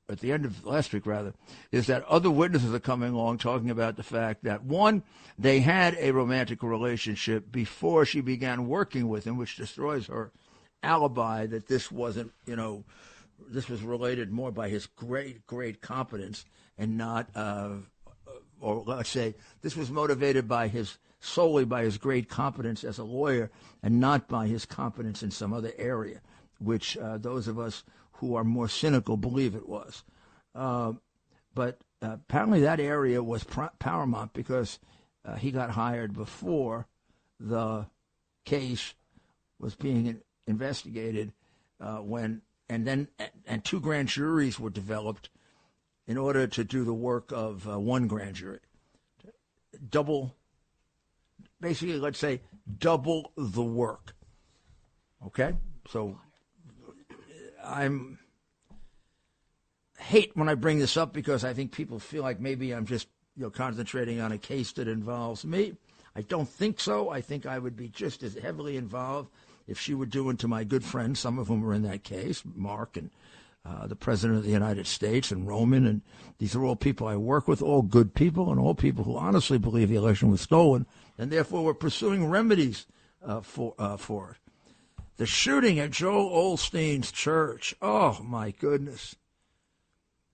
at 0.09 0.21
the 0.21 0.33
end 0.33 0.45
of 0.45 0.65
last 0.65 0.93
week 0.93 1.07
rather, 1.07 1.35
is 1.73 1.87
that 1.87 2.05
other 2.05 2.31
witnesses 2.31 2.75
are 2.75 2.81
coming 2.81 3.13
along 3.13 3.39
talking 3.39 3.71
about 3.71 3.97
the 3.97 4.03
fact 4.03 4.45
that 4.45 4.65
one, 4.65 5.03
they 5.39 5.61
had 5.61 5.97
a 5.99 6.13
romantic 6.13 6.63
relationship 6.63 7.51
before 7.51 8.05
she 8.05 8.21
began 8.21 8.69
working 8.69 9.09
with 9.09 9.27
him, 9.27 9.37
which 9.37 9.57
destroys 9.57 10.07
her 10.07 10.31
alibi 10.83 11.47
that 11.47 11.67
this 11.67 11.91
wasn't, 11.91 12.33
you 12.47 12.57
know, 12.57 12.85
this 13.49 13.69
was 13.69 13.83
related 13.83 14.31
more 14.31 14.53
by 14.53 14.69
his 14.69 14.87
great, 14.87 15.47
great 15.47 15.81
competence 15.81 16.45
and 16.79 16.97
not, 16.97 17.29
uh, 17.35 17.71
or 18.61 18.83
let's 18.87 19.09
say 19.09 19.35
this 19.63 19.77
was 19.77 19.91
motivated 19.91 20.47
by 20.47 20.69
his 20.69 20.99
solely 21.21 21.65
by 21.65 21.83
his 21.83 21.97
great 21.97 22.29
competence 22.29 22.85
as 22.85 22.99
a 22.99 23.05
lawyer 23.05 23.51
and 23.83 23.99
not 23.99 24.29
by 24.29 24.47
his 24.47 24.67
competence 24.67 25.23
in 25.23 25.31
some 25.31 25.55
other 25.55 25.73
area, 25.79 26.21
which 26.65 26.97
uh, 26.97 27.19
those 27.19 27.49
of 27.49 27.59
us 27.59 27.85
who 28.13 28.35
are 28.35 28.45
more 28.45 28.69
cynical 28.69 29.17
believe 29.17 29.55
it 29.55 29.69
was. 29.69 30.05
Uh, 30.55 30.93
but 31.55 31.79
uh, 32.03 32.15
apparently 32.15 32.61
that 32.61 32.81
area 32.81 33.23
was 33.23 33.45
pr- 33.45 33.65
paramount 33.79 34.33
because 34.33 34.79
uh, 35.25 35.37
he 35.37 35.51
got 35.51 35.71
hired 35.71 36.13
before 36.13 36.87
the 37.41 37.87
case 38.45 38.95
was 39.59 39.75
being 39.75 40.21
investigated 40.47 41.33
uh, 41.81 41.97
when 41.97 42.43
and 42.69 42.87
then 42.87 43.09
and 43.47 43.65
two 43.65 43.81
grand 43.81 44.09
juries 44.09 44.59
were 44.59 44.71
developed 44.71 45.29
in 46.07 46.17
order 46.17 46.47
to 46.47 46.65
do 46.65 46.85
the 46.85 46.95
work 46.95 47.33
of 47.33 47.67
one 47.67 48.07
grand 48.07 48.37
jury. 48.37 48.61
Double, 49.91 50.35
basically, 51.61 51.99
let's 51.99 52.19
say 52.19 52.41
double 52.79 53.33
the 53.37 53.63
work. 53.63 54.15
Okay, 55.27 55.55
so 55.89 56.19
I'm 57.65 58.19
hate 59.99 60.37
when 60.37 60.49
I 60.49 60.55
bring 60.55 60.79
this 60.79 60.97
up 60.97 61.13
because 61.13 61.45
I 61.45 61.55
think 61.55 61.73
people 61.73 61.99
feel 61.99 62.23
like 62.23 62.41
maybe 62.41 62.73
I'm 62.73 62.87
just 62.87 63.09
you 63.37 63.45
know 63.45 63.51
concentrating 63.51 64.21
on 64.21 64.33
a 64.33 64.39
case 64.39 64.73
that 64.73 64.89
involves 64.89 65.45
me. 65.45 65.75
I 66.17 66.23
don't 66.23 66.49
think 66.49 66.79
so. 66.79 67.11
I 67.11 67.21
think 67.21 67.47
I 67.47 67.59
would 67.59 67.77
be 67.77 67.89
just 67.89 68.23
as 68.23 68.35
heavily 68.35 68.77
involved 68.77 69.31
if 69.67 69.81
she 69.81 69.95
were 69.95 70.07
doing 70.07 70.37
to 70.37 70.49
my 70.49 70.63
good 70.63 70.85
friends, 70.85 71.19
some 71.19 71.39
of 71.39 71.49
whom 71.49 71.65
are 71.65 71.75
in 71.75 71.83
that 71.83 72.05
case, 72.05 72.43
Mark 72.55 72.97
and 72.97 73.11
uh, 73.67 73.87
the 73.87 73.97
President 73.97 74.39
of 74.39 74.45
the 74.45 74.51
United 74.51 74.87
States 74.87 75.31
and 75.31 75.49
Roman, 75.49 75.87
and 75.87 76.03
these 76.39 76.55
are 76.55 76.65
all 76.65 76.77
people 76.77 77.07
I 77.07 77.17
work 77.17 77.49
with, 77.49 77.63
all 77.63 77.81
good 77.81 78.15
people, 78.15 78.51
and 78.51 78.61
all 78.61 78.75
people 78.75 79.05
who 79.05 79.17
honestly 79.17 79.57
believe 79.57 79.89
the 79.89 79.97
election 79.97 80.31
was 80.31 80.43
stolen, 80.43 80.87
and 81.17 81.31
therefore 81.31 81.65
we're 81.65 81.75
pursuing 81.75 82.29
remedies 82.29 82.87
uh, 83.25 83.41
for 83.41 83.75
uh, 83.79 83.97
for 83.97 84.33
it. 84.33 84.44
The 85.17 85.27
shooting 85.27 85.79
at 85.79 85.93
Joel 85.93 86.57
Osteen's 86.57 87.13
church. 87.13 87.75
Oh 87.81 88.21
my 88.23 88.51
goodness! 88.51 89.15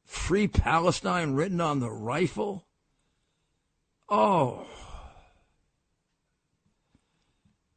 Free 0.05 0.49
Palestine 0.49 1.35
written 1.35 1.61
on 1.61 1.81
the 1.81 1.90
rifle. 1.90 2.66
Oh. 4.09 4.66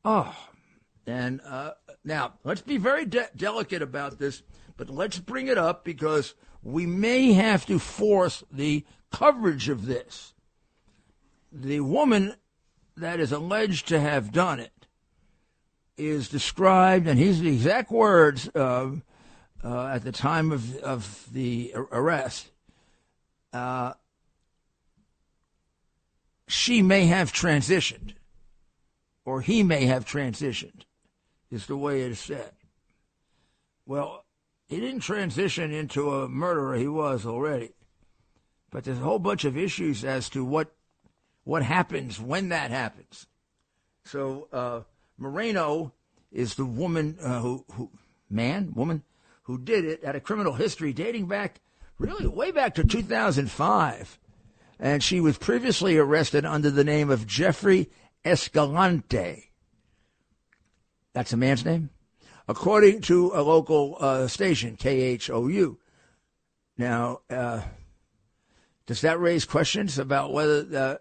Oh. 0.06 0.36
And 1.06 1.42
uh, 1.46 1.72
now, 2.06 2.34
let's 2.44 2.62
be 2.62 2.78
very 2.78 3.06
de- 3.06 3.30
delicate 3.36 3.82
about 3.82 4.18
this, 4.18 4.42
but 4.78 4.90
let's 4.90 5.20
bring 5.20 5.48
it 5.48 5.58
up 5.58 5.84
because 5.84 6.34
we 6.62 6.86
may 6.86 7.34
have 7.34 7.66
to 7.66 7.80
force 7.80 8.44
the 8.50 8.86
coverage 9.12 9.68
of 9.68 9.86
this. 9.86 10.34
The 11.52 11.82
woman 11.82 12.36
that 12.96 13.20
is 13.20 13.32
alleged 13.32 13.90
to 13.90 14.00
have 14.00 14.32
done 14.32 14.60
it 14.62 14.83
is 15.98 16.30
described, 16.30 17.08
and 17.08 17.20
he's 17.20 17.40
the 17.40 17.50
exact 17.50 17.92
words 17.92 18.50
uh, 18.56 18.92
uh, 19.64 19.88
at 19.88 20.04
the 20.04 20.12
time 20.12 20.52
of, 20.52 20.76
of 20.78 21.28
the 21.32 21.74
arrest. 21.92 22.50
Uh, 23.52 23.94
she 26.48 26.82
may 26.82 27.06
have 27.06 27.32
transitioned, 27.32 28.14
or 29.26 29.42
he 29.42 29.64
may 29.64 29.86
have 29.86 30.06
transitioned 30.06 30.82
is 31.52 31.68
the 31.68 31.78
way 31.78 32.02
it 32.02 32.12
is 32.12 32.20
said. 32.20 32.52
Well, 33.86 34.26
he 34.68 34.80
didn't 34.80 35.02
transition 35.02 35.72
into 35.72 36.12
a 36.12 36.28
murderer, 36.28 36.76
he 36.76 36.88
was 36.88 37.26
already. 37.26 37.72
But 38.72 38.84
there's 38.84 38.98
a 38.98 39.02
whole 39.02 39.20
bunch 39.20 39.46
of 39.46 39.56
issues 39.56 40.04
as 40.04 40.30
to 40.30 40.44
what 40.44 40.74
what 41.44 41.62
happens 41.62 42.20
when 42.20 42.50
that 42.50 42.72
happens. 42.72 43.28
So 44.06 44.48
uh, 44.52 44.82
Moreno 45.18 45.94
is 46.32 46.56
the 46.56 46.66
woman 46.66 47.18
uh, 47.22 47.40
who, 47.40 47.66
who 47.74 47.92
man 48.30 48.74
woman 48.74 49.04
who 49.44 49.58
did 49.58 49.86
it 49.86 50.04
had 50.04 50.16
a 50.16 50.20
criminal 50.20 50.54
history 50.54 50.94
dating 50.94 51.28
back 51.28 51.62
really 51.98 52.28
way 52.28 52.52
back 52.52 52.76
to 52.76 52.84
2005, 52.84 54.20
and 54.80 55.04
she 55.04 55.20
was 55.20 55.38
previously 55.38 55.98
arrested 55.98 56.46
under 56.46 56.70
the 56.70 56.84
name 56.84 57.10
of 57.10 57.28
Jeffrey 57.28 57.90
Escalante. 58.26 59.52
That's 61.14 61.34
a 61.34 61.38
man's 61.38 61.64
name? 61.64 61.92
According 62.48 63.02
to 63.02 63.32
a 63.34 63.42
local 63.42 63.98
uh, 64.00 64.28
station, 64.28 64.76
KHOU. 64.76 65.78
Now, 66.78 67.20
uh, 67.30 67.62
does 68.86 69.02
that 69.02 69.20
raise 69.20 69.46
questions 69.46 69.98
about 70.00 70.34
whether 70.34 70.64
the, 70.64 71.00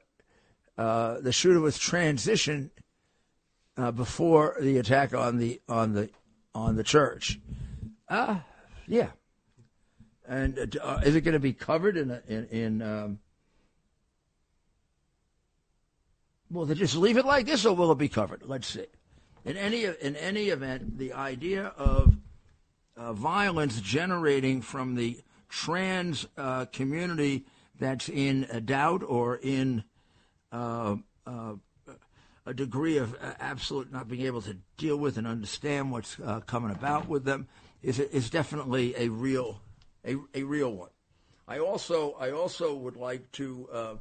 uh, 0.76 1.20
the 1.20 1.32
shooter 1.32 1.60
was 1.60 1.78
transitioned 1.78 2.70
uh, 3.76 3.90
before 3.90 4.56
the 4.60 4.78
attack 4.78 5.14
on 5.14 5.38
the 5.38 5.60
on 5.68 5.92
the 5.92 6.10
on 6.54 6.76
the 6.76 6.84
church? 6.84 7.40
Uh, 8.08 8.38
yeah. 8.86 9.08
And 10.28 10.78
uh, 10.80 11.00
is 11.04 11.14
it 11.14 11.22
going 11.22 11.34
to 11.34 11.40
be 11.40 11.52
covered 11.52 11.96
in 11.96 12.10
in, 12.28 12.46
in 12.46 12.82
um, 12.82 13.18
Will 16.52 16.66
they 16.66 16.74
just 16.74 16.96
leave 16.96 17.16
it 17.16 17.24
like 17.24 17.46
this, 17.46 17.64
or 17.64 17.74
will 17.74 17.90
it 17.92 17.98
be 17.98 18.10
covered? 18.10 18.42
Let's 18.44 18.66
see. 18.66 18.84
In 19.44 19.56
any 19.56 19.84
in 19.84 20.14
any 20.16 20.50
event, 20.50 20.98
the 20.98 21.14
idea 21.14 21.72
of 21.78 22.14
uh, 22.94 23.14
violence 23.14 23.80
generating 23.80 24.60
from 24.60 24.94
the 24.94 25.22
trans 25.48 26.26
uh, 26.36 26.66
community 26.66 27.46
that's 27.78 28.10
in 28.10 28.46
doubt 28.66 29.02
or 29.02 29.36
in 29.36 29.82
uh, 30.52 30.96
uh, 31.26 31.54
a 32.44 32.54
degree 32.54 32.96
of 32.96 33.14
uh, 33.14 33.32
absolute 33.38 33.92
not 33.92 34.08
being 34.08 34.26
able 34.26 34.42
to 34.42 34.56
deal 34.76 34.96
with 34.96 35.16
and 35.16 35.26
understand 35.26 35.90
what's 35.92 36.18
uh, 36.20 36.40
coming 36.40 36.70
about 36.70 37.08
with 37.08 37.24
them 37.24 37.46
is 37.82 37.98
is 37.98 38.30
definitely 38.30 38.94
a 38.96 39.08
real 39.08 39.60
a, 40.04 40.16
a 40.34 40.42
real 40.42 40.72
one. 40.72 40.90
I 41.46 41.58
also 41.58 42.12
I 42.12 42.30
also 42.30 42.74
would 42.74 42.96
like 42.96 43.30
to 43.32 43.98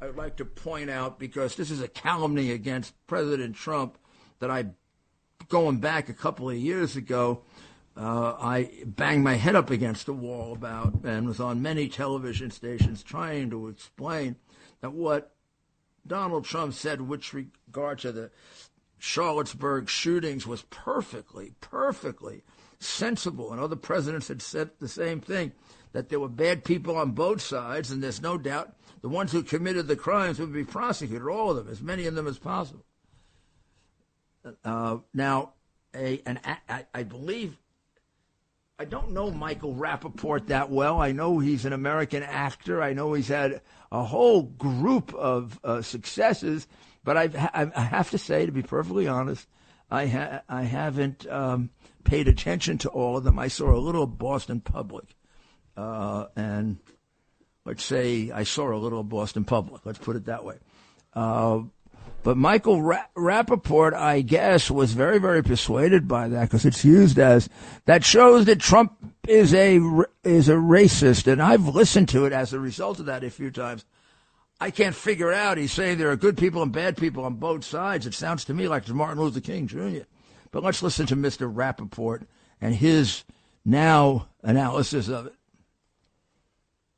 I 0.00 0.06
would 0.06 0.16
like 0.16 0.36
to 0.36 0.44
point 0.44 0.90
out 0.90 1.18
because 1.18 1.56
this 1.56 1.70
is 1.70 1.80
a 1.80 1.88
calumny 1.88 2.50
against 2.50 2.94
President 3.06 3.56
Trump 3.56 3.96
that 4.40 4.50
I, 4.50 4.66
going 5.48 5.78
back 5.78 6.10
a 6.10 6.14
couple 6.14 6.50
of 6.50 6.56
years 6.56 6.96
ago, 6.96 7.42
uh, 7.96 8.34
I 8.38 8.70
banged 8.84 9.24
my 9.24 9.34
head 9.34 9.56
up 9.56 9.70
against 9.70 10.04
the 10.04 10.12
wall 10.12 10.52
about 10.52 11.02
and 11.04 11.26
was 11.26 11.40
on 11.40 11.62
many 11.62 11.88
television 11.88 12.50
stations 12.50 13.02
trying 13.02 13.48
to 13.50 13.68
explain 13.68 14.36
that 14.82 14.92
what 14.92 15.34
Donald 16.06 16.44
Trump 16.44 16.74
said 16.74 17.00
with 17.02 17.32
regard 17.34 17.98
to 18.00 18.12
the 18.12 18.30
Charlottesburg 18.98 19.88
shootings 19.88 20.46
was 20.46 20.62
perfectly, 20.62 21.52
perfectly 21.60 22.42
sensible. 22.78 23.52
And 23.52 23.60
other 23.60 23.76
presidents 23.76 24.28
had 24.28 24.42
said 24.42 24.70
the 24.78 24.88
same 24.88 25.20
thing 25.20 25.52
that 25.92 26.08
there 26.08 26.20
were 26.20 26.28
bad 26.28 26.64
people 26.64 26.96
on 26.96 27.12
both 27.12 27.40
sides, 27.40 27.90
and 27.90 28.02
there's 28.02 28.22
no 28.22 28.36
doubt 28.38 28.74
the 29.02 29.08
ones 29.08 29.32
who 29.32 29.42
committed 29.42 29.86
the 29.86 29.96
crimes 29.96 30.38
would 30.38 30.52
be 30.52 30.64
prosecuted, 30.64 31.26
all 31.26 31.50
of 31.50 31.56
them, 31.56 31.68
as 31.68 31.82
many 31.82 32.06
of 32.06 32.14
them 32.14 32.26
as 32.26 32.38
possible. 32.38 32.84
Uh, 34.64 34.98
now, 35.14 35.52
a, 35.94 36.20
an, 36.26 36.38
I 36.94 37.02
believe, 37.02 37.56
I 38.78 38.84
don't 38.84 39.12
know 39.12 39.30
Michael 39.30 39.74
Rapaport 39.74 40.48
that 40.48 40.70
well. 40.70 41.00
I 41.00 41.12
know 41.12 41.38
he's 41.38 41.64
an 41.64 41.72
American 41.72 42.22
actor. 42.22 42.82
I 42.82 42.92
know 42.92 43.14
he's 43.14 43.28
had 43.28 43.62
a 43.90 44.02
whole 44.02 44.42
group 44.42 45.14
of 45.14 45.58
uh, 45.64 45.80
successes, 45.80 46.68
but 47.02 47.16
I've, 47.16 47.34
I 47.34 47.80
have 47.80 48.10
to 48.10 48.18
say, 48.18 48.44
to 48.44 48.52
be 48.52 48.62
perfectly 48.62 49.08
honest, 49.08 49.48
I, 49.90 50.06
ha- 50.06 50.42
I 50.46 50.64
haven't 50.64 51.26
um, 51.26 51.70
paid 52.04 52.28
attention 52.28 52.76
to 52.78 52.90
all 52.90 53.16
of 53.16 53.24
them. 53.24 53.38
I 53.38 53.48
saw 53.48 53.74
a 53.74 53.80
little 53.80 54.06
Boston 54.06 54.60
Public, 54.60 55.06
uh, 55.74 56.26
and 56.36 56.76
let's 57.64 57.84
say 57.84 58.30
I 58.30 58.42
saw 58.42 58.74
a 58.74 58.76
little 58.76 59.04
Boston 59.04 59.44
Public. 59.44 59.86
Let's 59.86 59.98
put 59.98 60.16
it 60.16 60.26
that 60.26 60.44
way. 60.44 60.56
Uh, 61.14 61.60
but 62.26 62.36
Michael 62.36 62.82
Ra- 62.82 63.06
Rapaport, 63.16 63.94
I 63.94 64.20
guess, 64.20 64.68
was 64.68 64.94
very, 64.94 65.18
very 65.18 65.44
persuaded 65.44 66.08
by 66.08 66.26
that 66.26 66.42
because 66.42 66.64
it's 66.64 66.84
used 66.84 67.20
as 67.20 67.48
that 67.84 68.04
shows 68.04 68.46
that 68.46 68.58
Trump 68.58 68.96
is 69.28 69.54
a 69.54 69.76
is 70.24 70.48
a 70.48 70.54
racist, 70.54 71.30
and 71.30 71.40
I've 71.40 71.68
listened 71.68 72.08
to 72.08 72.24
it 72.24 72.32
as 72.32 72.52
a 72.52 72.58
result 72.58 72.98
of 72.98 73.06
that 73.06 73.22
a 73.22 73.30
few 73.30 73.52
times. 73.52 73.84
I 74.60 74.72
can't 74.72 74.94
figure 74.94 75.32
out. 75.32 75.56
He's 75.56 75.72
saying 75.72 75.98
there 75.98 76.10
are 76.10 76.16
good 76.16 76.36
people 76.36 76.62
and 76.62 76.72
bad 76.72 76.96
people 76.96 77.24
on 77.24 77.34
both 77.34 77.64
sides. 77.64 78.06
It 78.06 78.14
sounds 78.14 78.44
to 78.46 78.54
me 78.54 78.66
like 78.66 78.82
it's 78.82 78.92
Martin 78.92 79.22
Luther 79.22 79.40
King 79.40 79.68
Jr. 79.68 80.06
But 80.50 80.64
let's 80.64 80.82
listen 80.82 81.06
to 81.06 81.16
Mr. 81.16 81.52
Rapaport 81.52 82.26
and 82.60 82.74
his 82.74 83.24
now 83.64 84.28
analysis 84.42 85.08
of 85.08 85.26
it. 85.26 85.34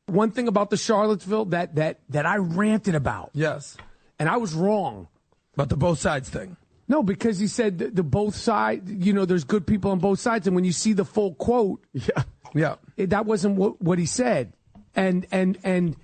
One 0.07 0.31
thing 0.31 0.49
about 0.49 0.71
the 0.71 0.77
Charlottesville 0.77 1.47
that 1.47 1.75
that 1.75 2.01
that 2.09 2.25
I 2.25 2.37
ranted 2.37 2.95
about. 2.95 3.31
Yes. 3.35 3.77
And 4.19 4.29
I 4.29 4.37
was 4.37 4.55
wrong. 4.55 5.09
About 5.55 5.69
the 5.69 5.77
both 5.77 5.99
sides 5.99 6.29
thing. 6.29 6.57
No, 6.87 7.03
because 7.03 7.39
he 7.39 7.49
said 7.49 7.79
the, 7.79 7.89
the 7.89 8.03
both 8.03 8.35
sides, 8.35 8.91
you 8.91 9.13
know, 9.13 9.25
there's 9.25 9.45
good 9.45 9.67
people 9.67 9.91
on 9.91 9.99
both 9.99 10.21
sides. 10.21 10.47
And 10.47 10.57
when 10.57 10.65
you 10.65 10.73
see 10.73 10.95
the 10.95 11.05
full 11.05 11.35
quote, 11.35 11.85
yeah, 11.93 12.23
yeah, 12.55 12.75
it, 12.97 13.11
that 13.11 13.27
wasn't 13.27 13.57
what, 13.57 13.81
what 13.83 13.99
he 13.99 14.07
said. 14.07 14.55
And, 14.95 15.27
and, 15.31 15.59
and, 15.65 15.97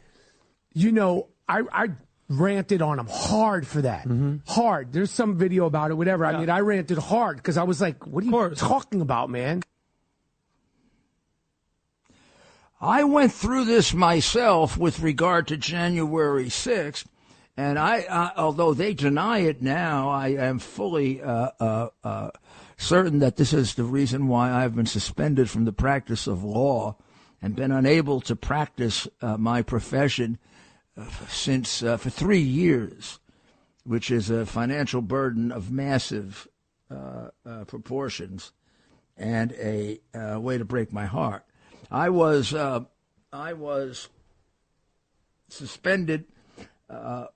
you 0.74 0.92
know, 0.92 1.28
I, 1.48 1.62
I 1.72 1.88
ranted 2.28 2.82
on 2.82 2.98
him 2.98 3.06
hard 3.06 3.66
for 3.66 3.82
that. 3.82 4.06
Mm-hmm. 4.06 4.36
Hard. 4.46 4.92
There's 4.92 5.10
some 5.10 5.36
video 5.36 5.66
about 5.66 5.90
it, 5.90 5.94
whatever. 5.94 6.26
I 6.26 6.38
mean, 6.38 6.50
I 6.50 6.60
ranted 6.60 6.98
hard 6.98 7.36
because 7.38 7.56
I 7.56 7.64
was 7.64 7.80
like, 7.80 8.06
what 8.06 8.24
are 8.24 8.26
you 8.26 8.54
talking 8.54 9.00
about, 9.00 9.30
man? 9.30 9.62
I 12.80 13.04
went 13.04 13.32
through 13.32 13.64
this 13.64 13.94
myself 13.94 14.76
with 14.76 15.00
regard 15.00 15.48
to 15.48 15.56
January 15.56 16.46
6th, 16.46 17.06
and 17.56 17.78
I, 17.78 18.02
uh, 18.02 18.30
although 18.36 18.74
they 18.74 18.94
deny 18.94 19.38
it 19.40 19.62
now, 19.62 20.10
I 20.10 20.28
am 20.30 20.58
fully 20.58 21.22
uh, 21.22 21.50
uh, 21.60 21.88
uh, 22.02 22.30
certain 22.76 23.20
that 23.20 23.36
this 23.36 23.52
is 23.52 23.74
the 23.74 23.84
reason 23.84 24.26
why 24.26 24.50
I've 24.50 24.74
been 24.74 24.86
suspended 24.86 25.48
from 25.48 25.64
the 25.64 25.72
practice 25.72 26.26
of 26.26 26.42
law 26.42 26.96
and 27.40 27.54
been 27.54 27.70
unable 27.70 28.20
to 28.22 28.34
practice 28.34 29.06
uh, 29.22 29.36
my 29.36 29.62
profession 29.62 30.38
uh, 30.96 31.06
since 31.28 31.80
for 31.80 32.10
three 32.10 32.40
years, 32.40 33.20
which 33.84 34.10
is 34.10 34.30
a 34.30 34.46
financial 34.46 35.02
burden 35.02 35.52
of 35.52 35.70
massive 35.70 36.48
proportions 37.66 38.52
and 39.16 39.52
a 39.52 40.00
way 40.38 40.58
to 40.58 40.64
break 40.64 40.92
my 40.92 41.06
heart. 41.06 41.44
I 41.90 42.08
was 42.08 42.54
I 42.54 43.52
was 43.52 44.08
suspended 45.48 46.24
uh, 46.90 47.26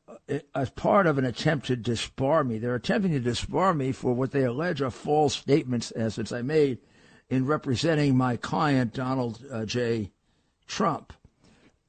as 0.54 0.70
part 0.70 1.06
of 1.06 1.18
an 1.18 1.24
attempt 1.24 1.66
to 1.66 1.76
disbar 1.76 2.46
me. 2.46 2.58
They're 2.58 2.74
attempting 2.74 3.12
to 3.12 3.20
disbar 3.20 3.76
me 3.76 3.92
for 3.92 4.12
what 4.12 4.32
they 4.32 4.44
allege 4.44 4.82
are 4.82 4.90
false 4.90 5.34
statements, 5.34 5.90
as 5.92 6.14
since 6.14 6.32
I 6.32 6.42
made 6.42 6.78
in 7.30 7.46
representing 7.46 8.16
my 8.16 8.36
client 8.36 8.94
Donald 8.94 9.42
uh, 9.50 9.64
J. 9.64 10.10
Trump. 10.66 11.12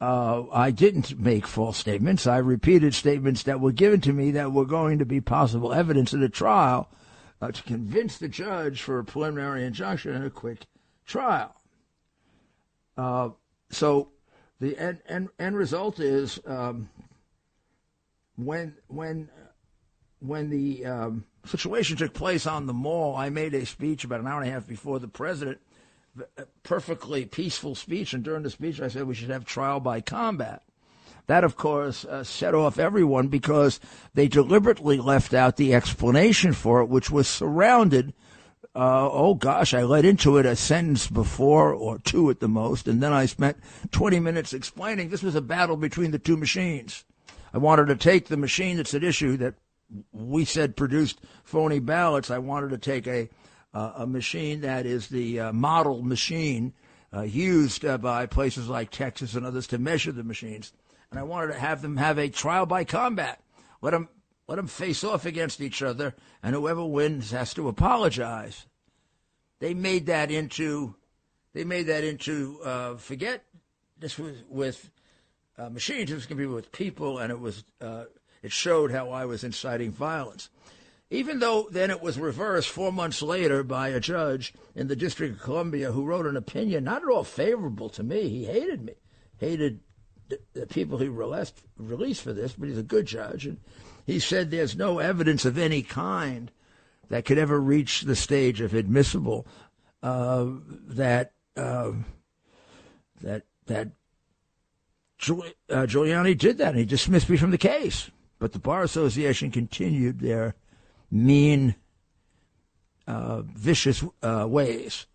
Uh, 0.01 0.43
I 0.51 0.71
didn't 0.71 1.19
make 1.19 1.45
false 1.45 1.77
statements. 1.77 2.25
I 2.25 2.37
repeated 2.37 2.95
statements 2.95 3.43
that 3.43 3.59
were 3.59 3.73
given 3.73 3.99
to 4.01 4.13
me 4.13 4.31
that 4.31 4.53
were 4.53 4.65
going 4.65 4.99
to 4.99 5.05
be 5.05 5.19
possible 5.19 5.73
evidence 5.73 6.13
in 6.13 6.23
a 6.23 6.29
trial 6.29 6.89
uh, 7.41 7.51
to 7.51 7.63
convince 7.63 8.17
the 8.17 8.29
judge 8.29 8.81
for 8.81 8.99
a 8.99 9.03
preliminary 9.03 9.65
injunction 9.65 10.15
and 10.15 10.25
a 10.25 10.29
quick 10.29 10.59
trial. 11.05 11.53
Uh, 12.97 13.29
so 13.69 14.11
the 14.61 14.77
end, 14.77 14.99
end, 15.07 15.29
end 15.37 15.57
result 15.57 15.99
is 15.99 16.39
um, 16.45 16.89
when 18.45 18.75
when 18.87 19.29
when 20.19 20.49
the 20.49 20.85
um, 20.85 21.25
situation 21.45 21.97
took 21.97 22.13
place 22.13 22.45
on 22.45 22.65
the 22.65 22.73
mall, 22.73 23.15
I 23.15 23.29
made 23.29 23.53
a 23.53 23.65
speech 23.65 24.03
about 24.03 24.19
an 24.19 24.27
hour 24.27 24.41
and 24.41 24.49
a 24.49 24.51
half 24.51 24.67
before 24.67 24.99
the 24.99 25.07
president, 25.07 25.59
a 26.37 26.45
perfectly 26.63 27.25
peaceful 27.25 27.75
speech, 27.75 28.13
and 28.13 28.23
during 28.23 28.43
the 28.43 28.49
speech 28.49 28.81
I 28.81 28.89
said 28.89 29.07
we 29.07 29.15
should 29.15 29.29
have 29.29 29.45
trial 29.45 29.79
by 29.79 30.01
combat. 30.01 30.63
That, 31.27 31.43
of 31.43 31.55
course, 31.55 32.05
uh, 32.05 32.23
set 32.23 32.55
off 32.55 32.79
everyone 32.79 33.27
because 33.27 33.79
they 34.15 34.27
deliberately 34.27 34.97
left 34.97 35.31
out 35.33 35.57
the 35.57 35.75
explanation 35.75 36.53
for 36.53 36.81
it, 36.81 36.89
which 36.89 37.11
was 37.11 37.27
surrounded 37.27 38.13
uh, 38.75 39.09
oh 39.11 39.33
gosh, 39.33 39.73
I 39.73 39.83
led 39.83 40.05
into 40.05 40.37
it 40.37 40.45
a 40.45 40.55
sentence 40.55 41.07
before 41.07 41.73
or 41.73 41.97
two 41.97 42.29
at 42.29 42.39
the 42.39 42.47
most, 42.47 42.87
and 42.87 43.01
then 43.01 43.11
I 43.11 43.25
spent 43.25 43.57
20 43.91 44.19
minutes 44.19 44.53
explaining 44.53 45.09
this 45.09 45.23
was 45.23 45.35
a 45.35 45.41
battle 45.41 45.75
between 45.75 46.11
the 46.11 46.19
two 46.19 46.37
machines. 46.37 47.03
I 47.53 47.57
wanted 47.57 47.87
to 47.87 47.95
take 47.95 48.27
the 48.27 48.37
machine 48.37 48.77
that's 48.77 48.93
at 48.93 49.03
issue 49.03 49.37
that 49.37 49.55
we 50.11 50.45
said 50.45 50.75
produced 50.75 51.19
phony 51.43 51.79
ballots. 51.79 52.29
I 52.29 52.37
wanted 52.37 52.69
to 52.71 52.77
take 52.77 53.07
a 53.07 53.29
uh, 53.73 53.93
a 53.97 54.07
machine 54.07 54.61
that 54.61 54.85
is 54.85 55.09
the 55.09 55.39
uh, 55.39 55.53
model 55.53 56.01
machine 56.01 56.73
uh, 57.13 57.21
used 57.21 57.85
uh, 57.85 57.97
by 57.99 58.25
places 58.25 58.67
like 58.67 58.89
Texas 58.89 59.35
and 59.35 59.45
others 59.45 59.67
to 59.67 59.77
measure 59.77 60.11
the 60.11 60.23
machines, 60.23 60.73
and 61.11 61.19
I 61.19 61.23
wanted 61.23 61.53
to 61.53 61.59
have 61.59 61.81
them 61.81 61.97
have 61.97 62.17
a 62.17 62.29
trial 62.29 62.65
by 62.65 62.83
combat. 62.83 63.41
Let 63.81 63.91
them 63.91 64.09
let 64.47 64.55
them 64.55 64.67
face 64.67 65.03
off 65.03 65.25
against 65.25 65.61
each 65.61 65.83
other, 65.83 66.15
and 66.41 66.55
whoever 66.55 66.83
wins 66.83 67.31
has 67.31 67.53
to 67.53 67.67
apologize. 67.67 68.65
They 69.59 69.73
made 69.73 70.07
that 70.07 70.31
into, 70.31 70.95
they 71.53 71.63
made 71.63 71.87
that 71.87 72.03
into. 72.03 72.59
Uh, 72.63 72.95
forget 72.95 73.43
this 73.99 74.17
was 74.17 74.35
with 74.47 74.89
uh, 75.59 75.69
machines. 75.69 76.11
It 76.11 76.35
be 76.35 76.45
with 76.45 76.71
people, 76.71 77.17
and 77.17 77.31
it 77.31 77.39
was. 77.39 77.63
Uh, 77.81 78.05
it 78.41 78.51
showed 78.51 78.91
how 78.91 79.09
I 79.09 79.25
was 79.25 79.43
inciting 79.43 79.91
violence. 79.91 80.49
Even 81.11 81.39
though 81.39 81.67
then 81.71 81.89
it 81.89 82.01
was 82.01 82.19
reversed 82.19 82.69
four 82.69 82.91
months 82.91 83.21
later 83.21 83.63
by 83.63 83.89
a 83.89 83.99
judge 83.99 84.53
in 84.75 84.87
the 84.87 84.95
District 84.95 85.35
of 85.35 85.41
Columbia 85.41 85.91
who 85.91 86.05
wrote 86.05 86.27
an 86.27 86.37
opinion 86.37 86.83
not 86.83 87.01
at 87.01 87.09
all 87.09 87.23
favorable 87.23 87.89
to 87.89 88.03
me. 88.03 88.29
He 88.29 88.45
hated 88.45 88.85
me, 88.85 88.93
hated 89.37 89.79
the, 90.29 90.39
the 90.53 90.67
people 90.67 90.99
he 90.99 91.09
released, 91.09 91.59
released 91.77 92.21
for 92.21 92.31
this, 92.31 92.53
but 92.53 92.69
he's 92.69 92.77
a 92.77 92.83
good 92.83 93.07
judge. 93.07 93.47
And 93.47 93.57
he 94.05 94.19
said 94.19 94.51
there's 94.51 94.75
no 94.75 94.99
evidence 94.99 95.45
of 95.45 95.57
any 95.57 95.81
kind 95.81 96.51
that 97.09 97.25
could 97.25 97.39
ever 97.39 97.59
reach 97.59 98.01
the 98.01 98.15
stage 98.15 98.61
of 98.61 98.75
admissible 98.75 99.47
uh, 100.03 100.45
that 100.87 101.33
uh, 101.57 101.91
that 103.21 103.43
that 103.65 103.89
Giul- 105.19 105.53
uh, 105.69 105.85
Giuliani 105.85 106.37
did 106.37 106.57
that, 106.59 106.69
and 106.69 106.77
he 106.79 106.85
dismissed 106.85 107.29
me 107.29 107.37
from 107.37 107.51
the 107.51 107.57
case. 107.57 108.09
But 108.39 108.53
the 108.53 108.59
bar 108.59 108.83
association 108.83 109.51
continued 109.51 110.19
their 110.19 110.55
mean, 111.11 111.75
uh, 113.05 113.41
vicious 113.41 114.03
uh, 114.23 114.45
ways. 114.47 115.07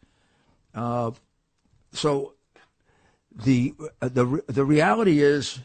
Uh, 0.75 1.13
so 1.93 2.35
the 3.35 3.75
the 4.01 4.43
the 4.47 4.65
reality 4.65 5.21
is 5.21 5.61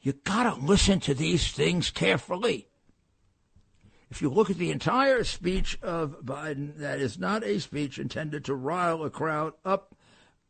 you 0.00 0.12
got 0.12 0.42
to 0.54 0.60
listen 0.60 1.00
to 1.00 1.14
these 1.14 1.52
things 1.52 1.90
carefully. 1.90 2.66
If 4.10 4.20
you 4.20 4.28
look 4.28 4.50
at 4.50 4.58
the 4.58 4.70
entire 4.70 5.24
speech 5.24 5.78
of 5.82 6.24
Biden, 6.24 6.76
that 6.76 7.00
is 7.00 7.18
not 7.18 7.42
a 7.42 7.58
speech 7.58 7.98
intended 7.98 8.44
to 8.44 8.54
rile 8.54 9.02
a 9.02 9.10
crowd 9.10 9.54
up 9.64 9.94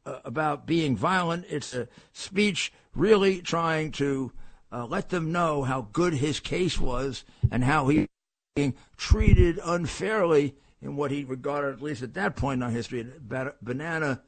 uh, 0.07 0.19
about 0.25 0.67
being 0.67 0.97
violent. 0.97 1.47
It's 1.49 1.75
a 1.75 1.88
speech 2.12 2.73
really 2.95 3.40
trying 3.40 3.93
to 3.93 4.33
uh, 4.73 4.87
let 4.87 5.11
them 5.11 5.33
know 5.33 5.62
how 5.62 5.88
good 5.93 6.14
his 6.14 6.40
case 6.40 6.79
was 6.79 7.25
and 7.51 7.64
how 7.64 7.88
he 7.88 8.01
was 8.01 8.09
being 8.57 8.75
treated 8.97 9.59
unfairly 9.64 10.55
in 10.83 10.97
what 10.97 11.11
he 11.11 11.25
regarded, 11.25 11.75
at 11.75 11.83
least 11.83 12.03
at 12.03 12.14
that 12.14 12.37
point 12.37 12.59
in 12.59 12.62
our 12.62 12.71
history, 12.71 13.07
banana 13.62 14.21